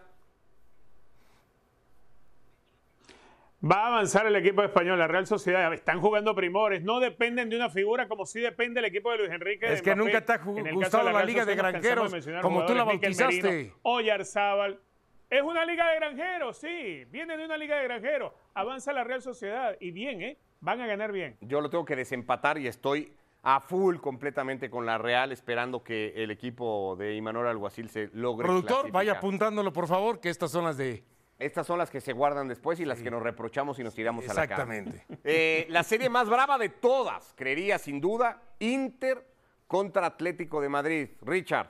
Va 3.63 3.85
a 3.85 3.87
avanzar 3.87 4.25
el 4.25 4.35
equipo 4.35 4.61
español, 4.61 4.99
la 4.99 5.07
Real 5.07 5.25
Sociedad. 5.25 5.71
Están 5.73 6.01
jugando 6.01 6.35
primores, 6.35 6.83
no 6.83 6.99
dependen 6.99 7.49
de 7.49 7.55
una 7.55 7.69
figura 7.69 8.09
como 8.09 8.25
sí 8.25 8.41
depende 8.41 8.81
el 8.81 8.85
equipo 8.87 9.09
de 9.11 9.19
Luis 9.19 9.31
Enrique. 9.31 9.67
Es 9.67 9.79
de 9.79 9.83
que 9.83 9.95
Mbappé. 9.95 10.11
nunca 10.11 10.25
te 10.25 10.33
ha 10.33 10.37
gustado 10.73 11.03
la 11.05 11.11
Real 11.13 11.27
Liga 11.27 11.45
de 11.45 11.55
Sociedad, 11.55 11.71
Granjeros, 11.71 12.41
como 12.41 12.65
tú 12.65 12.75
la 12.75 12.83
bautizaste. 12.83 13.73
Oyarzábal. 13.83 14.81
Es 15.29 15.41
una 15.41 15.65
liga 15.65 15.89
de 15.89 15.95
granjeros, 15.95 16.57
sí. 16.57 17.05
Viene 17.09 17.37
de 17.37 17.45
una 17.45 17.57
liga 17.57 17.77
de 17.77 17.85
granjeros. 17.85 18.33
Avanza 18.53 18.91
la 18.93 19.03
Real 19.03 19.21
Sociedad. 19.21 19.75
Y 19.79 19.91
bien, 19.91 20.21
¿eh? 20.21 20.37
Van 20.59 20.79
a 20.81 20.85
ganar 20.85 21.11
bien. 21.11 21.37
yo 21.41 21.59
lo 21.61 21.69
tengo 21.69 21.85
que 21.85 21.95
desempatar 21.95 22.57
y 22.57 22.67
estoy 22.67 23.13
a 23.43 23.59
full 23.59 23.97
completamente 23.97 24.69
con 24.69 24.85
la 24.85 24.97
Real, 24.97 25.31
esperando 25.31 25.83
que 25.83 26.13
el 26.15 26.31
equipo 26.31 26.95
de 26.97 27.15
Imanol 27.15 27.47
Alguacil 27.47 27.89
se 27.89 28.09
logre. 28.13 28.45
Productor, 28.45 28.91
vaya 28.91 29.13
apuntándolo, 29.13 29.73
por 29.73 29.87
favor, 29.87 30.19
que 30.19 30.29
estas 30.29 30.51
son 30.51 30.65
las 30.65 30.77
de. 30.77 31.03
Estas 31.43 31.67
son 31.67 31.77
las 31.77 31.89
que 31.89 31.99
se 31.99 32.13
guardan 32.13 32.47
después 32.47 32.79
y 32.79 32.85
las 32.85 33.01
que 33.01 33.11
nos 33.11 33.21
reprochamos 33.21 33.77
y 33.77 33.83
nos 33.83 33.93
tiramos 33.93 34.23
a 34.29 34.33
la 34.33 34.47
cara. 34.47 34.63
Exactamente. 34.63 35.05
Eh, 35.25 35.65
la 35.69 35.83
serie 35.83 36.09
más 36.09 36.29
brava 36.29 36.57
de 36.57 36.69
todas, 36.69 37.33
creería 37.35 37.77
sin 37.77 38.01
duda, 38.01 38.41
Inter 38.59 39.25
contra 39.67 40.05
Atlético 40.05 40.61
de 40.61 40.69
Madrid. 40.69 41.09
Richard. 41.21 41.69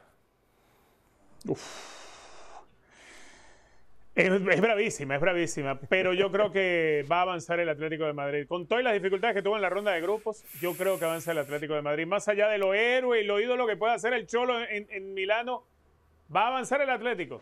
Es, 4.15 4.31
es 4.31 4.62
bravísima, 4.62 5.15
es 5.15 5.21
bravísima, 5.21 5.79
pero 5.79 6.13
yo 6.13 6.31
creo 6.31 6.51
que 6.51 7.05
va 7.12 7.19
a 7.19 7.21
avanzar 7.21 7.59
el 7.59 7.69
Atlético 7.69 8.05
de 8.05 8.13
Madrid. 8.13 8.47
Con 8.47 8.67
todas 8.67 8.83
las 8.83 8.93
dificultades 8.93 9.36
que 9.36 9.41
tuvo 9.41 9.55
en 9.55 9.62
la 9.62 9.69
ronda 9.69 9.91
de 9.91 10.01
grupos, 10.01 10.43
yo 10.62 10.73
creo 10.75 10.99
que 10.99 11.05
avanza 11.05 11.31
el 11.31 11.39
Atlético 11.39 11.73
de 11.73 11.81
Madrid. 11.81 12.05
Más 12.05 12.27
allá 12.27 12.47
de 12.47 12.57
lo 12.57 12.73
héroe 12.73 13.21
y 13.21 13.23
lo 13.23 13.39
ídolo 13.39 13.65
que 13.65 13.75
puede 13.75 13.93
hacer 13.93 14.13
el 14.13 14.27
Cholo 14.27 14.59
en, 14.63 14.88
en 14.89 15.13
Milano, 15.13 15.63
va 16.33 16.43
a 16.43 16.47
avanzar 16.47 16.81
el 16.81 16.89
Atlético. 16.89 17.41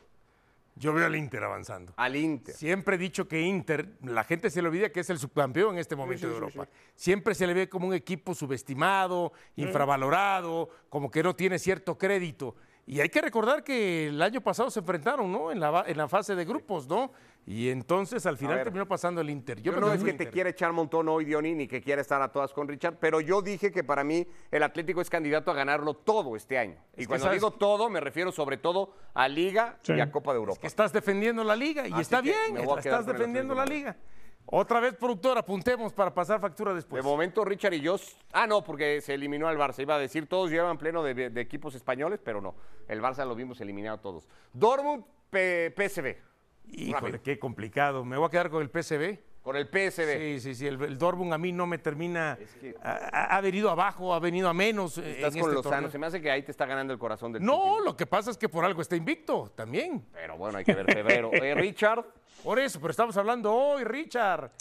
Yo 0.75 0.93
veo 0.93 1.05
al 1.05 1.15
Inter 1.15 1.43
avanzando. 1.43 1.93
Al 1.97 2.15
Inter. 2.15 2.55
Siempre 2.55 2.95
he 2.95 2.99
dicho 2.99 3.27
que 3.27 3.41
Inter, 3.41 3.97
la 4.03 4.23
gente 4.23 4.49
se 4.49 4.61
le 4.61 4.69
olvida 4.69 4.89
que 4.89 5.01
es 5.01 5.09
el 5.09 5.19
subcampeón 5.19 5.75
en 5.75 5.79
este 5.79 5.95
momento 5.95 6.27
de 6.27 6.33
Europa. 6.33 6.67
Siempre 6.95 7.35
se 7.35 7.45
le 7.45 7.53
ve 7.53 7.69
como 7.69 7.87
un 7.87 7.93
equipo 7.93 8.33
subestimado, 8.33 9.33
infravalorado, 9.55 10.69
como 10.89 11.11
que 11.11 11.23
no 11.23 11.35
tiene 11.35 11.59
cierto 11.59 11.97
crédito. 11.97 12.55
Y 12.87 12.99
hay 12.99 13.09
que 13.09 13.21
recordar 13.21 13.63
que 13.63 14.07
el 14.07 14.21
año 14.21 14.41
pasado 14.41 14.71
se 14.71 14.79
enfrentaron, 14.79 15.31
¿no? 15.31 15.51
En 15.51 15.59
la, 15.59 15.83
en 15.87 15.97
la 15.97 16.07
fase 16.07 16.35
de 16.35 16.45
grupos, 16.45 16.87
¿no? 16.87 17.11
Y 17.47 17.69
entonces 17.69 18.25
al 18.27 18.37
final 18.37 18.55
ver. 18.57 18.65
terminó 18.65 18.87
pasando 18.87 19.19
el 19.19 19.29
Inter. 19.29 19.61
Yo, 19.61 19.71
creo 19.71 19.81
no 19.87 19.91
que 19.91 19.97
es 19.97 20.03
que 20.03 20.13
te 20.13 20.29
quiera 20.29 20.49
echar 20.51 20.71
montón 20.73 21.09
hoy, 21.09 21.25
Diony, 21.25 21.55
ni 21.55 21.67
que 21.67 21.81
quiera 21.81 21.99
estar 22.01 22.21
a 22.21 22.31
todas 22.31 22.53
con 22.53 22.67
Richard, 22.67 22.97
pero 22.99 23.19
yo 23.19 23.41
dije 23.41 23.71
que 23.71 23.83
para 23.83 24.03
mí 24.03 24.27
el 24.51 24.61
Atlético 24.63 25.01
es 25.01 25.09
candidato 25.09 25.49
a 25.49 25.55
ganarlo 25.55 25.95
todo 25.95 26.35
este 26.35 26.57
año. 26.59 26.75
Y 26.95 27.05
cuando 27.07 27.25
sabes- 27.25 27.39
digo 27.41 27.51
todo, 27.51 27.89
me 27.89 27.99
refiero 27.99 28.31
sobre 28.31 28.57
todo 28.57 28.93
a 29.15 29.27
Liga 29.27 29.77
Sí. 29.81 29.93
y 29.93 29.99
a 30.01 30.11
Copa 30.11 30.33
de 30.33 30.37
Europa. 30.39 30.61
que 30.61 30.67
estás 30.67 30.93
defendiendo 30.93 31.43
la 31.43 31.55
liga 31.55 31.87
y 31.87 31.91
Así 31.93 32.01
está 32.01 32.21
bien, 32.21 32.57
estás 32.77 33.05
defendiendo 33.07 33.55
la 33.55 33.65
de 33.65 33.73
liga. 33.73 33.97
Otra 34.45 34.79
vez, 34.79 34.95
productor, 34.95 35.37
apuntemos 35.37 35.93
para 35.93 36.13
pasar 36.13 36.39
factura 36.41 36.71
De 36.71 36.75
después. 36.75 37.03
momento, 37.03 37.45
Richard 37.45 37.73
y 37.73 37.79
yo. 37.81 37.95
Ah, 38.33 38.47
no, 38.47 38.63
porque 38.63 38.99
se 39.01 39.13
eliminó 39.13 39.47
al 39.47 39.57
Barça. 39.57 39.81
Iba 39.81 39.95
a 39.95 39.99
decir, 39.99 40.27
todos 40.27 40.49
llevan 40.51 40.77
pleno 40.77 41.03
de, 41.03 41.29
de 41.29 41.41
equipos 41.41 41.73
españoles, 41.75 42.19
pero 42.23 42.41
no. 42.41 42.55
El 42.87 43.01
Barça 43.01 43.25
lo 43.25 43.33
vimos 43.35 43.61
eliminado 43.61 43.99
todos. 43.99 44.27
Dortmund, 44.51 45.05
P- 45.29 45.71
PSV. 45.77 46.17
Híjole, 46.67 47.21
qué 47.21 47.37
complicado. 47.39 48.03
Me 48.05 48.17
voy 48.17 48.27
a 48.27 48.29
quedar 48.29 48.49
con 48.49 48.61
el 48.61 48.69
PSV. 48.69 49.19
Con 49.41 49.55
el 49.55 49.65
PSV. 49.67 50.17
Sí, 50.17 50.39
sí, 50.39 50.55
sí. 50.55 50.67
El, 50.67 50.79
el 50.83 50.97
Dortmund 50.99 51.33
a 51.33 51.37
mí 51.37 51.51
no 51.51 51.65
me 51.65 51.79
termina. 51.79 52.37
que- 52.59 52.75
ha, 52.83 53.41
venido 53.41 53.69
abajo, 53.71 54.13
ha 54.13 54.19
venido 54.19 54.47
a 54.47 54.53
menos. 54.53 54.97
eh, 54.99 55.15
Estás 55.15 55.33
en 55.35 55.41
con 55.41 55.49
este 55.49 55.55
Lozano. 55.55 55.75
torneo. 55.75 55.91
Se 55.91 55.97
me 55.97 56.05
hace 56.05 56.21
que 56.21 56.29
ahí 56.29 56.43
te 56.43 56.51
está 56.51 56.65
ganando 56.67 56.93
el 56.93 56.99
corazón 56.99 57.33
del 57.33 57.43
No, 57.43 57.79
lo 57.79 57.97
que 57.97 58.05
pasa 58.05 58.29
es 58.29 58.37
que 58.37 58.47
por 58.49 58.63
algo 58.63 58.81
está 58.83 58.95
invicto 58.95 59.51
también. 59.55 60.05
Pero 60.13 60.37
bueno, 60.37 60.59
hay 60.59 60.63
que 60.63 60.75
ver 60.75 60.85
febrero. 60.85 61.31
Eh, 61.33 61.55
Richard. 61.55 62.05
Por 62.43 62.59
eso, 62.59 62.79
pero 62.79 62.91
estamos 62.91 63.17
hablando 63.17 63.51
hoy, 63.53 63.83
Richard. 63.83 64.51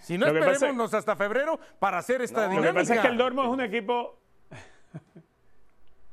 Si 0.00 0.16
no, 0.16 0.26
que 0.32 0.38
pasa- 0.38 0.52
esperémonos 0.52 0.94
hasta 0.94 1.14
febrero 1.16 1.60
para 1.78 1.98
hacer 1.98 2.22
esta 2.22 2.42
No, 2.48 2.54
Lo 2.54 2.60
dinámica. 2.62 2.72
que 2.72 2.78
pasa 2.80 2.94
es 2.94 3.00
que 3.02 3.08
el 3.08 3.18
Dortmund 3.18 3.46
es 3.48 3.52
un 3.52 3.60
equipo. 3.60 4.18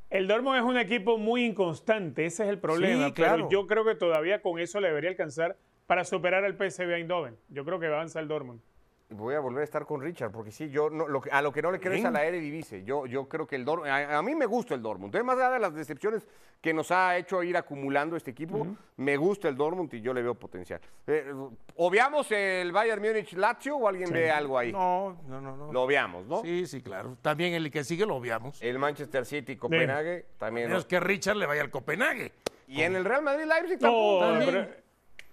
El 0.09 0.27
Dortmund 0.27 0.57
es 0.57 0.63
un 0.63 0.77
equipo 0.77 1.17
muy 1.17 1.43
inconstante, 1.45 2.25
ese 2.25 2.43
es 2.43 2.49
el 2.49 2.59
problema. 2.59 3.07
Sí, 3.07 3.13
claro. 3.13 3.35
Pero 3.35 3.49
yo 3.49 3.67
creo 3.67 3.83
que 3.83 3.95
todavía 3.95 4.41
con 4.41 4.59
eso 4.59 4.79
le 4.79 4.87
debería 4.87 5.09
alcanzar 5.09 5.57
para 5.85 6.05
superar 6.05 6.45
al 6.45 6.53
PSV 6.53 6.93
Eindhoven. 6.93 7.35
Yo 7.49 7.65
creo 7.65 7.79
que 7.79 7.87
avanza 7.87 8.19
el 8.19 8.27
Dortmund. 8.27 8.61
Voy 9.09 9.35
a 9.35 9.39
volver 9.39 9.61
a 9.61 9.63
estar 9.63 9.85
con 9.85 10.01
Richard, 10.01 10.31
porque 10.31 10.51
sí, 10.51 10.69
yo 10.69 10.89
no, 10.89 11.07
lo 11.07 11.21
que- 11.21 11.31
a 11.31 11.41
lo 11.41 11.53
que 11.53 11.61
no 11.61 11.71
le 11.71 11.79
creo 11.79 11.93
es 11.93 12.03
a 12.03 12.11
la 12.11 12.25
Eredivisie. 12.25 12.83
Yo, 12.83 13.05
yo 13.05 13.29
creo 13.29 13.47
que 13.47 13.55
el 13.55 13.63
Dortmund, 13.63 13.89
a, 13.89 14.17
a 14.17 14.21
mí 14.21 14.35
me 14.35 14.45
gusta 14.45 14.73
el 14.75 14.81
Dortmund. 14.81 15.05
Entonces, 15.15 15.25
más 15.25 15.37
allá 15.37 15.51
de 15.51 15.59
las 15.59 15.73
decepciones 15.73 16.27
que 16.59 16.73
nos 16.73 16.91
ha 16.91 17.15
hecho 17.17 17.41
ir 17.41 17.55
acumulando 17.55 18.17
este 18.17 18.31
equipo, 18.31 18.67
me 18.97 19.15
gusta 19.15 19.47
el 19.47 19.55
Dortmund 19.55 19.93
y 19.93 20.01
yo 20.01 20.13
le 20.13 20.21
veo 20.21 20.35
potencial. 20.35 20.81
Eh, 21.05 21.33
¿Obviamos 21.77 22.29
el 22.31 22.71
Bayern 22.73 23.01
Múnich-Lazio 23.01 23.77
o 23.77 23.87
alguien 23.87 24.11
ve 24.11 24.29
algo 24.29 24.57
ahí? 24.57 24.73
No, 24.73 25.17
no, 25.27 25.39
no. 25.39 25.55
no. 25.55 25.71
Lo 25.71 25.83
obviamos, 25.83 26.25
¿no? 26.25 26.41
Sí, 26.41 26.65
sí, 26.67 26.81
claro. 26.81 27.15
También 27.21 27.53
el 27.53 27.71
que 27.71 27.85
sigue 27.85 28.05
lo 28.05 28.15
obviamos. 28.17 28.61
El 28.61 28.77
Manchester 28.77 29.25
City-Copenhague 29.25 30.25
también. 30.37 30.67
Menos 30.67 30.85
que 30.85 30.99
Richard 30.99 31.37
le 31.37 31.45
vaya 31.45 31.61
al 31.61 31.69
Copenhague. 31.69 32.33
Y 32.67 32.81
en 32.81 32.95
el 32.97 33.05
Real 33.05 33.21
Madrid-Leipzig 33.21 33.79
No, 33.81 34.19
tampoco. 34.19 34.51
pero- 34.51 34.86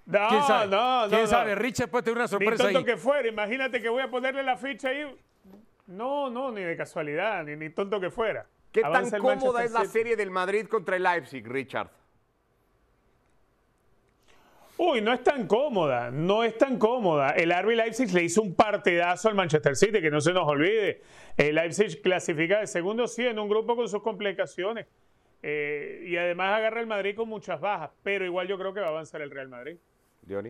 no, 0.07 0.29
¿Quién 0.29 0.43
sabe? 0.43 0.67
no, 0.71 1.03
no. 1.05 1.09
¿Quién 1.09 1.21
no. 1.23 1.27
sabe? 1.27 1.55
Richard 1.55 1.89
puede 1.91 2.03
tener 2.05 2.17
una 2.17 2.25
Ni 2.25 2.29
sorpresa 2.29 2.65
tonto 2.65 2.79
ahí. 2.79 2.85
que 2.85 2.97
fuera. 2.97 3.29
Imagínate 3.29 3.81
que 3.81 3.89
voy 3.89 4.03
a 4.03 4.11
ponerle 4.11 4.43
la 4.43 4.57
ficha 4.57 4.89
ahí. 4.89 5.05
No, 5.87 6.31
no, 6.31 6.51
ni 6.51 6.63
de 6.63 6.77
casualidad, 6.77 7.45
ni, 7.45 7.57
ni 7.57 7.71
tonto 7.71 8.01
que 8.01 8.11
fuera. 8.11 8.47
¿Qué 8.73 8.81
tan 8.83 8.91
Avanza 8.91 9.19
cómoda 9.19 9.65
es 9.65 9.71
la 9.73 9.85
serie 9.85 10.17
del 10.17 10.31
Madrid 10.31 10.67
contra 10.67 10.97
el 10.97 11.03
Leipzig, 11.05 11.47
Richard? 11.47 11.91
Uy, 14.77 15.01
no 15.01 15.13
es 15.13 15.23
tan 15.23 15.47
cómoda, 15.47 16.11
no 16.11 16.43
es 16.43 16.59
tan 16.59 16.79
cómoda. 16.79 17.31
El 17.31 17.53
RB 17.53 17.77
Leipzig 17.77 18.13
le 18.13 18.25
hizo 18.25 18.43
un 18.43 18.55
partidazo 18.55 19.29
al 19.29 19.37
Manchester 19.37 19.77
City, 19.77 20.01
que 20.01 20.11
no 20.11 20.21
se 20.21 20.33
nos 20.33 20.49
olvide. 20.49 21.01
El 21.37 21.55
Leipzig 21.55 22.03
clasifica 22.03 22.59
de 22.59 22.67
segundo, 22.67 23.07
sí, 23.07 23.25
en 23.25 23.39
un 23.39 23.49
grupo 23.49 23.77
con 23.77 23.89
sus 23.89 24.03
complicaciones. 24.03 24.87
Eh, 25.43 26.03
y 26.09 26.17
además 26.17 26.59
agarra 26.59 26.81
el 26.81 26.89
Madrid 26.89 27.15
con 27.15 27.29
muchas 27.29 27.61
bajas, 27.61 27.91
pero 28.03 28.25
igual 28.25 28.49
yo 28.49 28.59
creo 28.59 28.75
que 28.75 28.81
va 28.81 28.87
a 28.87 28.91
avanzar 28.91 29.23
el 29.23 29.31
Real 29.31 29.49
Madrid. 29.49 29.77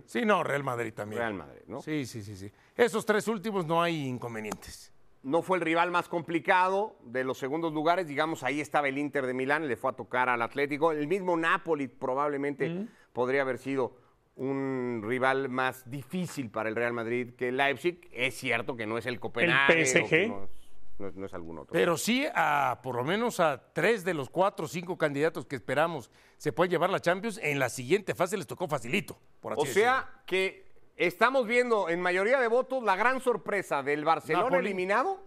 Sí, 0.06 0.24
no, 0.24 0.42
Real 0.42 0.62
Madrid 0.64 0.92
también. 0.94 1.20
Real 1.20 1.34
Madrid, 1.34 1.62
¿no? 1.66 1.80
Sí, 1.82 2.06
sí, 2.06 2.22
sí, 2.22 2.36
sí. 2.36 2.50
Esos 2.76 3.04
tres 3.04 3.26
últimos 3.28 3.66
no 3.66 3.82
hay 3.82 4.06
inconvenientes. 4.06 4.92
no 5.22 5.40
fue 5.40 5.56
el 5.56 5.62
rival 5.64 5.90
más 5.90 6.08
complicado 6.08 6.98
de 7.02 7.24
los 7.24 7.38
segundos 7.38 7.72
lugares. 7.72 8.06
Digamos, 8.06 8.42
ahí 8.42 8.60
estaba 8.60 8.88
el 8.88 8.98
Inter 8.98 9.24
de 9.26 9.32
Milán, 9.32 9.66
le 9.66 9.76
fue 9.76 9.90
a 9.90 9.94
tocar 9.94 10.28
al 10.28 10.42
Atlético. 10.42 10.92
El 10.92 11.06
mismo 11.08 11.34
Napoli 11.36 11.88
probablemente 11.88 12.86
podría 13.14 13.40
haber 13.42 13.56
sido 13.58 13.96
un 14.36 15.02
rival 15.04 15.48
más 15.48 15.88
difícil 15.90 16.50
para 16.50 16.68
el 16.68 16.76
Real 16.76 16.92
Madrid 16.92 17.34
que 17.38 17.48
el 17.48 17.56
Leipzig. 17.56 18.08
Es 18.12 18.34
cierto 18.34 18.76
que 18.76 18.86
no 18.86 18.98
es 18.98 19.06
el 19.06 19.18
Copenhague. 19.18 19.82
o 19.82 19.86
PSG. 19.86 20.63
No 20.98 21.08
es, 21.08 21.14
no 21.16 21.26
algún 21.32 21.58
otro. 21.58 21.72
Pero 21.72 21.96
sí 21.96 22.26
a 22.34 22.80
por 22.82 22.96
lo 22.96 23.04
menos 23.04 23.40
a 23.40 23.72
tres 23.72 24.04
de 24.04 24.14
los 24.14 24.30
cuatro 24.30 24.66
o 24.66 24.68
cinco 24.68 24.96
candidatos 24.96 25.44
que 25.46 25.56
esperamos 25.56 26.10
se 26.36 26.52
puede 26.52 26.70
llevar 26.70 26.90
la 26.90 27.00
Champions, 27.00 27.38
en 27.42 27.58
la 27.58 27.68
siguiente 27.68 28.14
fase 28.14 28.36
les 28.36 28.46
tocó 28.46 28.68
facilito. 28.68 29.18
Por 29.40 29.54
así 29.54 29.62
o 29.62 29.66
sea 29.66 30.22
que 30.26 30.72
estamos 30.96 31.46
viendo 31.46 31.88
en 31.88 32.00
mayoría 32.00 32.38
de 32.38 32.48
votos 32.48 32.82
la 32.84 32.96
gran 32.96 33.20
sorpresa 33.20 33.82
del 33.82 34.04
Barcelona 34.04 34.44
Napoli. 34.44 34.66
eliminado 34.66 35.26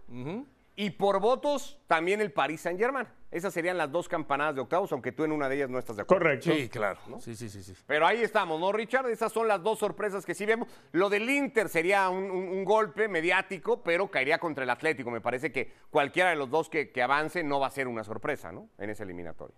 y 0.74 0.90
por 0.90 1.20
votos 1.20 1.80
también 1.86 2.20
el 2.20 2.32
Paris 2.32 2.62
Saint 2.62 2.80
Germain. 2.80 3.08
Esas 3.30 3.52
serían 3.52 3.76
las 3.76 3.92
dos 3.92 4.08
campanadas 4.08 4.54
de 4.54 4.62
octavos, 4.62 4.90
aunque 4.90 5.12
tú 5.12 5.22
en 5.24 5.32
una 5.32 5.50
de 5.50 5.56
ellas 5.56 5.68
no 5.68 5.78
estás 5.78 5.96
de 5.96 6.02
acuerdo. 6.02 6.22
Correcto. 6.24 6.50
Sí, 6.50 6.68
claro. 6.70 6.98
Sí, 7.20 7.36
sí, 7.36 7.50
sí, 7.50 7.62
sí. 7.62 7.74
Pero 7.86 8.06
ahí 8.06 8.22
estamos, 8.22 8.58
¿no, 8.58 8.72
Richard? 8.72 9.06
Esas 9.10 9.30
son 9.32 9.46
las 9.46 9.62
dos 9.62 9.78
sorpresas 9.78 10.24
que 10.24 10.34
sí 10.34 10.46
vemos. 10.46 10.66
Lo 10.92 11.10
del 11.10 11.28
Inter 11.28 11.68
sería 11.68 12.08
un, 12.08 12.30
un- 12.30 12.48
un 12.48 12.64
golpe 12.64 13.06
mediático, 13.06 13.82
pero 13.82 14.10
caería 14.10 14.38
contra 14.38 14.64
el 14.64 14.70
Atlético. 14.70 15.10
Me 15.10 15.20
parece 15.20 15.52
que 15.52 15.70
cualquiera 15.90 16.30
de 16.30 16.36
los 16.36 16.48
dos 16.48 16.70
que, 16.70 16.90
que 16.90 17.02
avance 17.02 17.44
no 17.44 17.60
va 17.60 17.66
a 17.66 17.70
ser 17.70 17.86
una 17.86 18.02
sorpresa, 18.02 18.50
¿no? 18.50 18.70
En 18.78 18.88
esa 18.88 19.04
eliminatoria. 19.04 19.56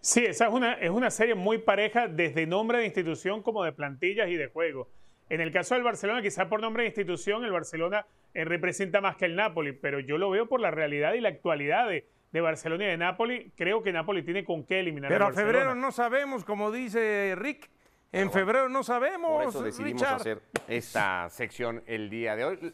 Sí, 0.00 0.24
esa 0.24 0.48
es 0.48 0.52
una, 0.52 0.74
es 0.74 0.90
una 0.90 1.10
serie 1.10 1.34
muy 1.34 1.58
pareja 1.58 2.08
desde 2.08 2.46
nombre 2.46 2.78
de 2.78 2.86
institución 2.86 3.42
como 3.42 3.64
de 3.64 3.72
plantillas 3.72 4.28
y 4.28 4.34
de 4.36 4.48
juego. 4.48 4.88
En 5.30 5.40
el 5.40 5.50
caso 5.52 5.74
del 5.74 5.82
Barcelona, 5.84 6.20
quizá 6.22 6.48
por 6.48 6.60
nombre 6.60 6.82
de 6.82 6.88
institución, 6.90 7.44
el 7.44 7.52
Barcelona 7.52 8.06
eh, 8.34 8.44
representa 8.44 9.00
más 9.00 9.16
que 9.16 9.24
el 9.24 9.36
Napoli, 9.36 9.72
pero 9.72 9.98
yo 10.00 10.18
lo 10.18 10.30
veo 10.30 10.46
por 10.46 10.60
la 10.60 10.70
realidad 10.70 11.14
y 11.14 11.20
la 11.20 11.30
actualidad 11.30 11.88
de, 11.88 12.06
de 12.30 12.40
Barcelona 12.40 12.84
y 12.84 12.88
de 12.88 12.96
Napoli. 12.98 13.50
Creo 13.56 13.82
que 13.82 13.92
Napoli 13.92 14.22
tiene 14.22 14.44
con 14.44 14.64
qué 14.64 14.80
eliminar 14.80 15.10
Pero 15.10 15.24
a 15.24 15.28
Barcelona. 15.28 15.52
febrero 15.52 15.74
no 15.74 15.92
sabemos, 15.92 16.44
como 16.44 16.70
dice 16.70 17.34
Rick. 17.36 17.70
En 18.12 18.30
febrero 18.30 18.68
no 18.68 18.84
sabemos, 18.84 19.30
Por 19.30 19.48
eso 19.48 19.62
decidimos 19.62 20.02
Richard. 20.02 20.20
hacer 20.20 20.42
esta 20.68 21.28
sección 21.30 21.82
el 21.86 22.10
día 22.10 22.36
de 22.36 22.44
hoy. 22.44 22.72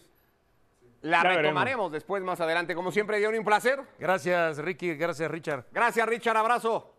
La 1.02 1.22
Ya 1.22 1.30
retomaremos 1.36 1.90
después, 1.92 2.22
más 2.22 2.40
adelante. 2.42 2.74
Como 2.74 2.92
siempre, 2.92 3.18
Diony, 3.18 3.38
un 3.38 3.44
placer. 3.44 3.80
Gracias, 3.98 4.58
Ricky. 4.58 4.96
Gracias, 4.96 5.30
Richard. 5.30 5.64
Gracias, 5.72 6.06
Richard. 6.06 6.36
Abrazo. 6.36 6.94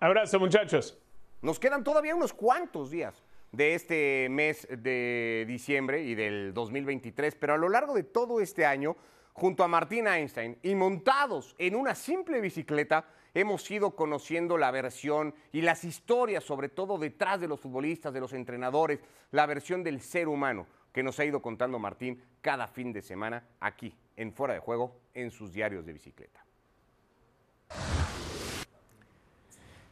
Abrazo, 0.00 0.40
muchachos. 0.40 0.99
Nos 1.42 1.58
quedan 1.58 1.84
todavía 1.84 2.14
unos 2.14 2.34
cuantos 2.34 2.90
días 2.90 3.24
de 3.50 3.74
este 3.74 4.28
mes 4.28 4.68
de 4.70 5.46
diciembre 5.48 6.02
y 6.02 6.14
del 6.14 6.52
2023, 6.52 7.34
pero 7.36 7.54
a 7.54 7.56
lo 7.56 7.70
largo 7.70 7.94
de 7.94 8.02
todo 8.02 8.42
este 8.42 8.66
año, 8.66 8.94
junto 9.32 9.64
a 9.64 9.68
Martín 9.68 10.06
Einstein 10.06 10.58
y 10.62 10.74
montados 10.74 11.56
en 11.56 11.76
una 11.76 11.94
simple 11.94 12.42
bicicleta, 12.42 13.06
hemos 13.32 13.70
ido 13.70 13.96
conociendo 13.96 14.58
la 14.58 14.70
versión 14.70 15.34
y 15.50 15.62
las 15.62 15.82
historias, 15.84 16.44
sobre 16.44 16.68
todo 16.68 16.98
detrás 16.98 17.40
de 17.40 17.48
los 17.48 17.58
futbolistas, 17.58 18.12
de 18.12 18.20
los 18.20 18.34
entrenadores, 18.34 19.00
la 19.30 19.46
versión 19.46 19.82
del 19.82 20.02
ser 20.02 20.28
humano 20.28 20.66
que 20.92 21.02
nos 21.02 21.18
ha 21.20 21.24
ido 21.24 21.40
contando 21.40 21.78
Martín 21.78 22.22
cada 22.42 22.66
fin 22.66 22.92
de 22.92 23.00
semana 23.00 23.46
aquí, 23.60 23.96
en 24.14 24.34
Fuera 24.34 24.52
de 24.52 24.60
Juego, 24.60 25.00
en 25.14 25.30
sus 25.30 25.54
diarios 25.54 25.86
de 25.86 25.94
bicicleta. 25.94 26.44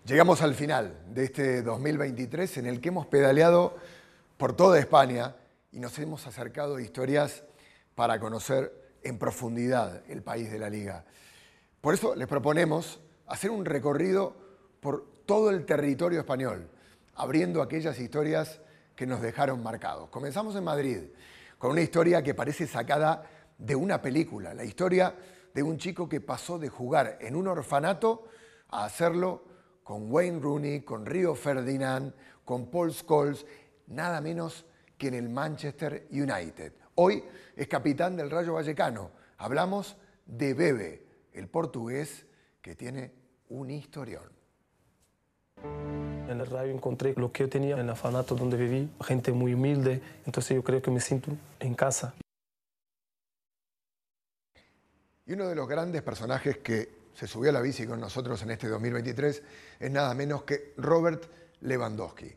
Llegamos 0.08 0.40
al 0.40 0.54
final 0.54 0.96
de 1.12 1.24
este 1.24 1.60
2023 1.60 2.56
en 2.56 2.66
el 2.66 2.80
que 2.80 2.88
hemos 2.88 3.06
pedaleado 3.06 3.76
por 4.38 4.56
toda 4.56 4.78
España 4.78 5.36
y 5.70 5.80
nos 5.80 5.98
hemos 5.98 6.26
acercado 6.26 6.76
a 6.76 6.80
historias 6.80 7.44
para 7.94 8.18
conocer 8.18 8.72
en 9.02 9.18
profundidad 9.18 10.02
el 10.08 10.22
país 10.22 10.50
de 10.50 10.58
la 10.58 10.70
liga. 10.70 11.04
Por 11.82 11.92
eso 11.92 12.14
les 12.14 12.26
proponemos 12.26 13.00
hacer 13.26 13.50
un 13.50 13.66
recorrido 13.66 14.34
por 14.80 15.04
todo 15.26 15.50
el 15.50 15.66
territorio 15.66 16.20
español, 16.20 16.70
abriendo 17.14 17.60
aquellas 17.60 18.00
historias 18.00 18.62
que 18.96 19.06
nos 19.06 19.20
dejaron 19.20 19.62
marcados. 19.62 20.08
Comenzamos 20.08 20.56
en 20.56 20.64
Madrid, 20.64 21.00
con 21.58 21.72
una 21.72 21.82
historia 21.82 22.22
que 22.22 22.32
parece 22.32 22.66
sacada 22.66 23.24
de 23.58 23.76
una 23.76 24.00
película, 24.00 24.54
la 24.54 24.64
historia 24.64 25.14
de 25.52 25.62
un 25.62 25.76
chico 25.76 26.08
que 26.08 26.22
pasó 26.22 26.58
de 26.58 26.70
jugar 26.70 27.18
en 27.20 27.36
un 27.36 27.46
orfanato 27.46 28.24
a 28.70 28.86
hacerlo 28.86 29.47
con 29.88 30.12
Wayne 30.12 30.38
Rooney, 30.38 30.80
con 30.82 31.06
Rio 31.06 31.34
Ferdinand, 31.34 32.12
con 32.44 32.66
Paul 32.66 32.92
Scholes, 32.92 33.46
nada 33.86 34.20
menos 34.20 34.66
que 34.98 35.08
en 35.08 35.14
el 35.14 35.30
Manchester 35.30 36.06
United. 36.10 36.74
Hoy 36.96 37.24
es 37.56 37.68
capitán 37.68 38.14
del 38.14 38.30
Rayo 38.30 38.52
Vallecano. 38.52 39.12
Hablamos 39.38 39.96
de 40.26 40.52
Bebe, 40.52 41.06
el 41.32 41.48
portugués 41.48 42.26
que 42.60 42.74
tiene 42.74 43.14
un 43.48 43.70
historión. 43.70 44.24
En 45.64 46.38
el 46.38 46.46
Rayo 46.46 46.70
encontré 46.70 47.14
lo 47.16 47.32
que 47.32 47.44
yo 47.44 47.48
tenía 47.48 47.72
en 47.76 47.80
el 47.80 47.88
orfanato 47.88 48.34
donde 48.34 48.58
viví, 48.58 48.90
gente 49.00 49.32
muy 49.32 49.54
humilde, 49.54 50.02
entonces 50.26 50.54
yo 50.54 50.62
creo 50.62 50.82
que 50.82 50.90
me 50.90 51.00
siento 51.00 51.30
en 51.60 51.72
casa. 51.72 52.12
Y 55.24 55.32
uno 55.32 55.48
de 55.48 55.54
los 55.54 55.66
grandes 55.66 56.02
personajes 56.02 56.58
que 56.58 56.97
se 57.18 57.26
subió 57.26 57.50
a 57.50 57.52
la 57.54 57.60
bici 57.60 57.84
con 57.84 57.98
nosotros 57.98 58.40
en 58.42 58.52
este 58.52 58.68
2023 58.68 59.42
es 59.80 59.90
nada 59.90 60.14
menos 60.14 60.44
que 60.44 60.72
Robert 60.76 61.24
Lewandowski. 61.62 62.32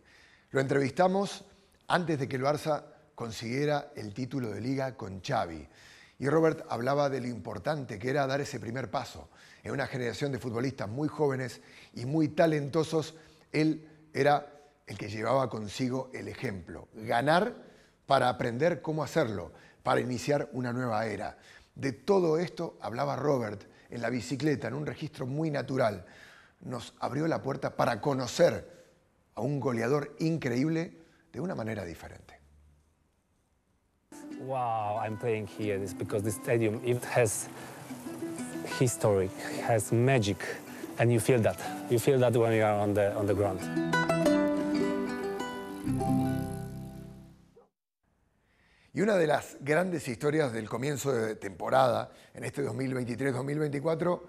Lo 0.49 0.59
entrevistamos 0.59 1.45
antes 1.87 2.17
de 2.17 2.27
que 2.27 2.37
el 2.37 2.41
Barça 2.41 2.83
consiguiera 3.13 3.91
el 3.95 4.11
título 4.11 4.49
de 4.49 4.59
liga 4.59 4.97
con 4.97 5.21
Xavi. 5.21 5.69
Y 6.17 6.27
Robert 6.27 6.65
hablaba 6.67 7.11
de 7.11 7.21
lo 7.21 7.27
importante 7.27 7.99
que 7.99 8.09
era 8.09 8.25
dar 8.25 8.41
ese 8.41 8.59
primer 8.59 8.89
paso. 8.89 9.29
En 9.61 9.71
una 9.71 9.85
generación 9.85 10.31
de 10.31 10.39
futbolistas 10.39 10.89
muy 10.89 11.07
jóvenes 11.07 11.61
y 11.93 12.07
muy 12.07 12.29
talentosos, 12.29 13.13
él 13.51 13.87
era 14.15 14.51
el 14.87 14.97
que 14.97 15.09
llevaba 15.09 15.47
consigo 15.47 16.09
el 16.11 16.27
ejemplo. 16.27 16.87
Ganar 16.95 17.53
para 18.07 18.29
aprender 18.29 18.81
cómo 18.81 19.03
hacerlo, 19.03 19.51
para 19.83 20.01
iniciar 20.01 20.49
una 20.53 20.73
nueva 20.73 21.05
era. 21.05 21.37
De 21.75 21.91
todo 21.91 22.39
esto 22.39 22.79
hablaba 22.81 23.15
Robert 23.15 23.69
en 23.91 24.01
la 24.01 24.09
bicicleta, 24.09 24.67
en 24.67 24.73
un 24.73 24.85
registro 24.85 25.25
muy 25.27 25.51
natural. 25.51 26.05
Nos 26.61 26.93
abrió 26.99 27.27
la 27.27 27.41
puerta 27.41 27.75
para 27.75 28.01
conocer 28.01 28.69
a 29.35 29.41
un 29.41 29.59
goleador 29.59 30.15
increíble 30.19 30.97
de 31.31 31.39
una 31.39 31.55
manera 31.55 31.85
diferente. 31.85 32.39
Wow, 34.45 34.97
I'm 34.97 35.17
playing 35.17 35.47
here 35.47 35.77
this 35.77 35.93
because 35.93 36.23
the 36.23 36.31
stadium 36.31 36.81
it 36.83 37.03
has 37.05 37.47
history, 38.79 39.29
has 39.67 39.91
magic, 39.91 40.43
and 40.97 41.11
you 41.11 41.19
feel 41.19 41.41
that. 41.41 41.59
You 41.89 41.99
feel 41.99 42.19
that 42.19 42.35
when 42.35 42.53
you 42.53 42.63
are 42.63 42.79
on 42.79 42.93
the 42.93 43.13
on 43.15 43.27
the 43.27 43.35
ground. 43.35 44.10
Y 48.93 48.99
una 48.99 49.15
de 49.15 49.25
las 49.25 49.57
grandes 49.61 50.05
historias 50.09 50.51
del 50.51 50.67
comienzo 50.67 51.13
de 51.13 51.35
temporada, 51.35 52.11
en 52.33 52.43
este 52.43 52.61
2023-2024, 52.67 54.21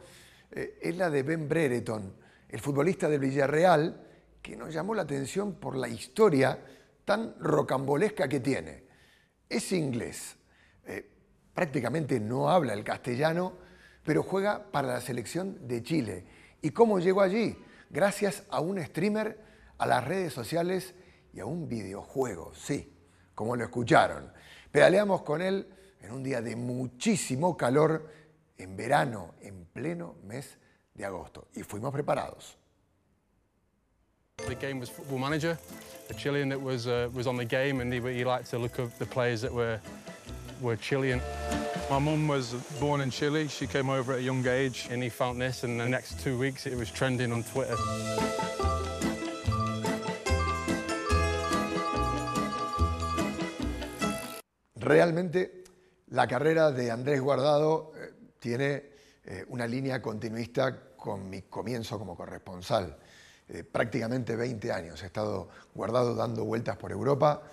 eh, 0.53 0.79
es 0.81 0.97
la 0.97 1.11
de 1.11 1.25
Ben 1.25 1.49
Brereton, 1.49 2.15
el 2.49 2.61
futbolista 2.61 3.09
del 3.09 3.19
Villarreal, 3.19 4.07
que 4.41 4.57
nos 4.57 4.73
llamó 4.73 4.95
la 4.95 5.03
atención 5.03 5.55
por 5.55 5.77
la 5.77 5.89
historia 5.89 6.61
tan 7.05 7.35
rocambolesca 7.41 8.29
que 8.29 8.39
tiene. 8.39 8.85
Es 9.49 9.73
inglés, 9.73 10.37
eh, 10.87 11.11
prácticamente 11.53 12.21
no 12.21 12.49
habla 12.49 12.73
el 12.75 12.85
castellano, 12.85 13.55
pero 14.05 14.23
juega 14.23 14.71
para 14.71 14.89
la 14.89 15.01
selección 15.01 15.67
de 15.67 15.83
Chile. 15.83 16.25
¿Y 16.61 16.71
cómo 16.71 17.01
llegó 17.01 17.21
allí? 17.21 17.57
Gracias 17.91 18.45
a 18.49 18.61
un 18.61 18.81
streamer, 18.81 19.41
a 19.79 19.87
las 19.87 20.05
redes 20.07 20.33
sociales 20.33 20.95
y 21.33 21.41
a 21.41 21.47
un 21.47 21.69
videojuego, 21.69 22.55
sí, 22.55 22.93
como 23.35 23.57
lo 23.57 23.65
escucharon. 23.65 24.31
Pedaleamos 24.71 25.23
con 25.23 25.43
él 25.43 25.67
en 26.03 26.13
un 26.13 26.23
día 26.23 26.41
de 26.41 26.57
muchísimo 26.57 27.57
calor, 27.57 28.09
en 28.59 28.77
verano, 28.77 29.35
en 29.41 29.67
pleno 29.73 30.17
mes 30.25 30.59
de 30.95 31.05
agosto, 31.05 31.49
y 31.55 31.63
fuimos 31.63 31.93
preparados. 31.93 32.57
The 34.47 34.55
game 34.55 34.81
was 34.81 34.89
Football 34.89 35.19
Manager, 35.19 35.59
a 36.11 36.15
Chilean 36.15 36.49
that 36.49 36.61
was 36.61 36.87
uh, 36.87 37.09
was 37.13 37.27
on 37.27 37.37
the 37.37 37.45
game, 37.45 37.81
and 37.81 37.93
he, 37.93 38.01
he 38.01 38.25
liked 38.25 38.51
to 38.51 38.59
look 38.59 38.79
at 38.79 38.99
the 38.99 39.07
players 39.07 39.41
that 39.43 39.53
were 39.53 39.79
were 40.61 40.77
Chilean. 40.77 41.21
My 41.91 41.99
mum 41.99 42.27
was 42.27 42.55
born 42.81 43.03
in 43.03 43.11
Chile. 43.11 43.49
She 43.49 43.67
came 43.67 43.91
over 43.91 44.15
at 44.15 44.21
a 44.21 44.23
young 44.23 44.47
age. 44.47 44.89
And 44.91 45.03
he 45.03 45.11
found 45.11 45.41
this, 45.41 45.63
and 45.63 45.79
the 45.79 45.89
next 45.89 46.21
two 46.21 46.39
weeks 46.39 46.67
it 46.67 46.75
was 46.75 46.91
trending 46.91 47.33
on 47.33 47.43
Twitter. 47.43 47.77
Realmente 54.83 55.63
la 56.09 56.27
carrera 56.27 56.73
de 56.73 56.91
Andrés 56.91 57.21
Guardado 57.21 57.93
eh, 57.97 58.13
tiene 58.41 58.83
eh, 59.25 59.45
una 59.47 59.65
línea 59.65 60.03
continuista 60.03 60.77
con 60.97 61.31
mi 61.31 61.43
comienzo 61.43 62.01
como 62.01 62.17
corresponsal. 62.17 62.99
Eh, 63.49 63.63
prácticamente 63.63 64.35
20 64.35 64.73
años 64.73 65.01
he 65.05 65.07
estado 65.07 65.49
guardado 65.73 66.17
dando 66.17 66.45
vueltas 66.45 66.77
por 66.79 66.91
Europa 66.91 67.45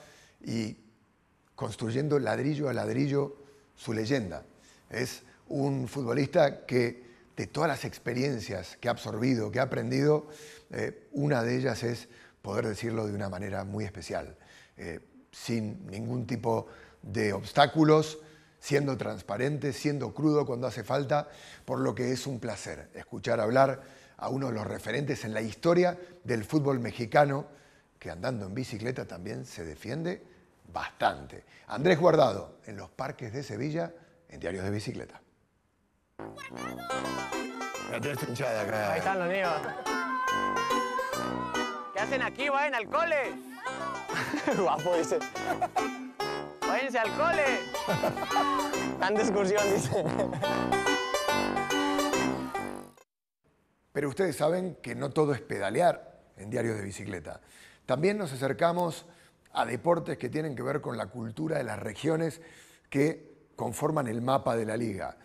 y 0.43 0.75
construyendo 1.53 2.17
ladrillo 2.17 2.67
a 2.67 2.73
ladrillo 2.73 3.35
su 3.75 3.93
leyenda. 3.93 4.43
Es 4.89 5.21
un 5.49 5.87
futbolista 5.87 6.65
que 6.65 7.03
de 7.37 7.45
todas 7.45 7.67
las 7.67 7.85
experiencias 7.85 8.75
que 8.77 8.87
ha 8.87 8.91
absorbido, 8.91 9.51
que 9.51 9.59
ha 9.59 9.63
aprendido, 9.63 10.25
una 11.11 11.43
de 11.43 11.57
ellas 11.57 11.83
es 11.83 12.09
poder 12.41 12.67
decirlo 12.67 13.05
de 13.07 13.13
una 13.13 13.29
manera 13.29 13.63
muy 13.63 13.85
especial, 13.85 14.35
sin 15.31 15.87
ningún 15.87 16.27
tipo 16.27 16.67
de 17.01 17.33
obstáculos, 17.33 18.19
siendo 18.59 18.97
transparente, 18.97 19.73
siendo 19.73 20.13
crudo 20.13 20.45
cuando 20.45 20.67
hace 20.67 20.83
falta, 20.83 21.29
por 21.65 21.79
lo 21.79 21.95
que 21.95 22.11
es 22.11 22.27
un 22.27 22.39
placer 22.39 22.89
escuchar 22.93 23.39
hablar 23.39 23.81
a 24.17 24.29
uno 24.29 24.47
de 24.47 24.53
los 24.53 24.67
referentes 24.67 25.23
en 25.23 25.33
la 25.33 25.41
historia 25.41 25.97
del 26.23 26.43
fútbol 26.43 26.79
mexicano, 26.79 27.47
que 27.97 28.11
andando 28.11 28.45
en 28.45 28.53
bicicleta 28.53 29.05
también 29.05 29.45
se 29.45 29.63
defiende 29.63 30.21
bastante. 30.71 31.45
Andrés 31.67 31.99
Guardado, 31.99 32.59
en 32.65 32.77
los 32.77 32.89
parques 32.89 33.33
de 33.33 33.43
Sevilla, 33.43 33.93
en 34.27 34.39
Diarios 34.39 34.63
de 34.63 34.71
Bicicleta. 34.71 35.21
Ahí 37.91 38.99
están 38.99 39.19
los 39.19 39.29
niños. 39.29 39.53
¿Qué 41.93 41.99
hacen 41.99 42.21
aquí? 42.21 42.49
Vayan 42.49 42.75
al 42.75 42.87
cole. 42.87 43.33
Guapo, 44.57 44.95
dice. 46.89 46.99
Al 46.99 47.15
cole. 47.15 47.43
Están 48.93 49.15
de 49.15 49.21
excursión, 49.21 49.63
dice. 49.73 50.03
Pero 53.91 54.09
ustedes 54.09 54.35
saben 54.35 54.75
que 54.81 54.95
no 54.95 55.09
todo 55.11 55.33
es 55.33 55.41
pedalear 55.41 56.21
en 56.37 56.49
diarios 56.49 56.77
de 56.77 56.83
bicicleta. 56.83 57.41
También 57.85 58.17
nos 58.17 58.31
acercamos 58.31 59.05
a 59.51 59.65
deportes 59.65 60.17
que 60.17 60.29
tienen 60.29 60.55
que 60.55 60.61
ver 60.61 60.79
con 60.81 60.97
la 60.97 61.07
cultura 61.07 61.57
de 61.57 61.63
las 61.63 61.79
regiones 61.79 62.41
que 62.89 63.49
conforman 63.55 64.07
el 64.07 64.21
mapa 64.21 64.55
de 64.55 64.65
la 64.65 64.77
liga. 64.77 65.17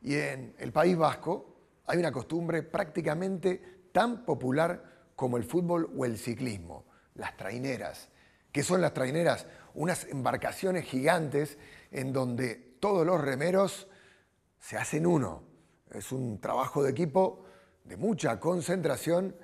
Y 0.00 0.14
en 0.14 0.54
el 0.58 0.72
País 0.72 0.96
Vasco 0.96 1.56
hay 1.86 1.98
una 1.98 2.12
costumbre 2.12 2.62
prácticamente 2.62 3.88
tan 3.92 4.24
popular 4.24 4.82
como 5.16 5.36
el 5.36 5.44
fútbol 5.44 5.90
o 5.96 6.04
el 6.04 6.16
ciclismo, 6.16 6.86
las 7.14 7.36
traineras. 7.36 8.08
¿Qué 8.52 8.62
son 8.62 8.82
las 8.82 8.92
traineras? 8.92 9.46
Unas 9.74 10.04
embarcaciones 10.04 10.84
gigantes 10.84 11.58
en 11.90 12.12
donde 12.12 12.76
todos 12.78 13.06
los 13.06 13.20
remeros 13.20 13.88
se 14.60 14.76
hacen 14.76 15.06
uno. 15.06 15.42
Es 15.90 16.12
un 16.12 16.40
trabajo 16.40 16.82
de 16.82 16.90
equipo 16.90 17.44
de 17.84 17.96
mucha 17.96 18.38
concentración 18.38 19.34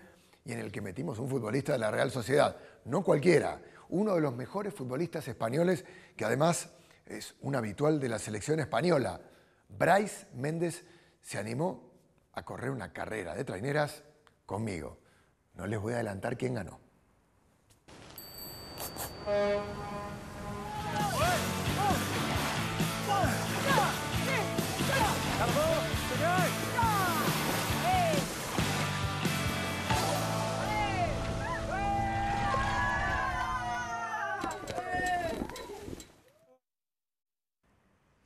y 0.45 0.53
en 0.53 0.61
el 0.61 0.71
que 0.71 0.81
metimos 0.81 1.19
un 1.19 1.29
futbolista 1.29 1.73
de 1.73 1.79
la 1.79 1.91
Real 1.91 2.11
Sociedad, 2.11 2.57
no 2.85 3.03
cualquiera, 3.03 3.61
uno 3.91 4.15
de 4.15 4.21
los 4.21 4.35
mejores 4.35 4.75
futbolistas 4.75 5.27
españoles 5.29 5.85
que 6.17 6.25
además 6.25 6.71
es 7.07 7.35
un 7.41 7.57
habitual 7.57 7.99
de 8.01 8.09
la 8.09 8.19
selección 8.19 8.61
española. 8.61 9.21
Bryce 9.69 10.27
Méndez 10.35 10.85
se 11.23 11.39
animó 11.39 11.91
a 12.33 12.45
correr 12.45 12.71
una 12.71 12.93
carrera 12.93 13.35
de 13.35 13.45
traineras 13.45 14.05
conmigo. 14.47 14.99
No 15.55 15.67
les 15.67 15.81
voy 15.81 15.95
a 15.95 15.97
adelantar 15.97 16.37
quién 16.37 16.55
ganó. 16.55 16.88
Y 19.29 19.31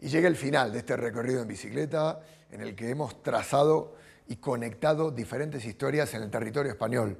llega 0.08 0.28
el 0.28 0.36
final 0.36 0.72
de 0.72 0.78
este 0.78 0.96
recorrido 0.96 1.42
en 1.42 1.48
bicicleta 1.48 2.20
en 2.50 2.60
el 2.60 2.76
que 2.76 2.90
hemos 2.90 3.22
trazado 3.22 3.96
y 4.28 4.36
conectado 4.36 5.10
diferentes 5.10 5.64
historias 5.64 6.14
en 6.14 6.22
el 6.22 6.30
territorio 6.30 6.70
español. 6.70 7.18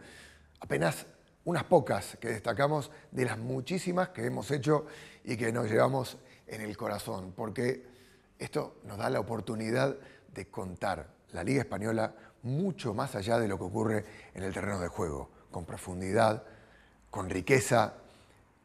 Apenas 0.61 1.07
unas 1.45 1.65
pocas 1.65 2.17
que 2.21 2.29
destacamos 2.29 2.91
de 3.11 3.25
las 3.25 3.39
muchísimas 3.39 4.11
que 4.11 4.27
hemos 4.27 4.51
hecho 4.51 4.87
y 5.25 5.37
que 5.37 5.53
nos 5.53 5.69
llevamos 5.69 6.19
en 6.47 6.61
el 6.61 6.77
corazón, 6.77 7.33
porque 7.35 7.85
esto 8.39 8.77
nos 8.85 8.99
da 8.99 9.11
la 9.11 9.21
oportunidad 9.21 9.97
de 10.33 10.47
contar 10.47 11.09
la 11.33 11.43
Liga 11.43 11.63
Española 11.63 12.15
mucho 12.43 12.95
más 12.95 13.15
allá 13.15 13.39
de 13.39 13.49
lo 13.49 13.59
que 13.59 13.65
ocurre 13.65 14.05
en 14.35 14.43
el 14.43 14.53
terreno 14.53 14.81
de 14.81 14.89
juego, 14.89 15.31
con 15.51 15.65
profundidad, 15.65 16.45
con 17.11 17.31
riqueza, 17.31 17.95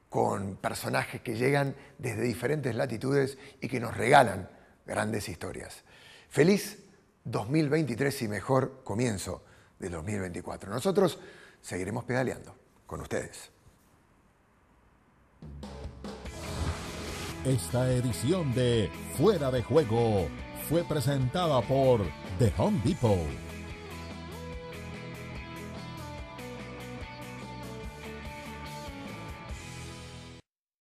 con 0.10 0.56
personajes 0.56 1.22
que 1.22 1.36
llegan 1.36 1.76
desde 1.98 2.22
diferentes 2.22 2.76
latitudes 2.76 3.38
y 3.62 3.68
que 3.68 3.80
nos 3.80 3.96
regalan 3.96 4.50
grandes 4.86 5.30
historias. 5.30 5.84
Feliz 6.30 6.84
2023 7.26 8.22
y 8.24 8.28
mejor 8.28 8.84
comienzo 8.84 9.44
de 9.80 9.90
2024. 9.90 10.70
Nosotros 10.70 11.20
seguiremos 11.62 12.06
pedaleando 12.06 12.67
con 12.88 13.02
ustedes. 13.02 13.52
Esta 17.46 17.92
edición 17.92 18.54
de 18.54 18.90
Fuera 19.18 19.52
de 19.52 19.62
Juego 19.62 20.28
fue 20.68 20.84
presentada 20.84 21.62
por 21.62 22.02
The 22.40 22.52
Home 22.58 22.82
Depot 22.84 23.47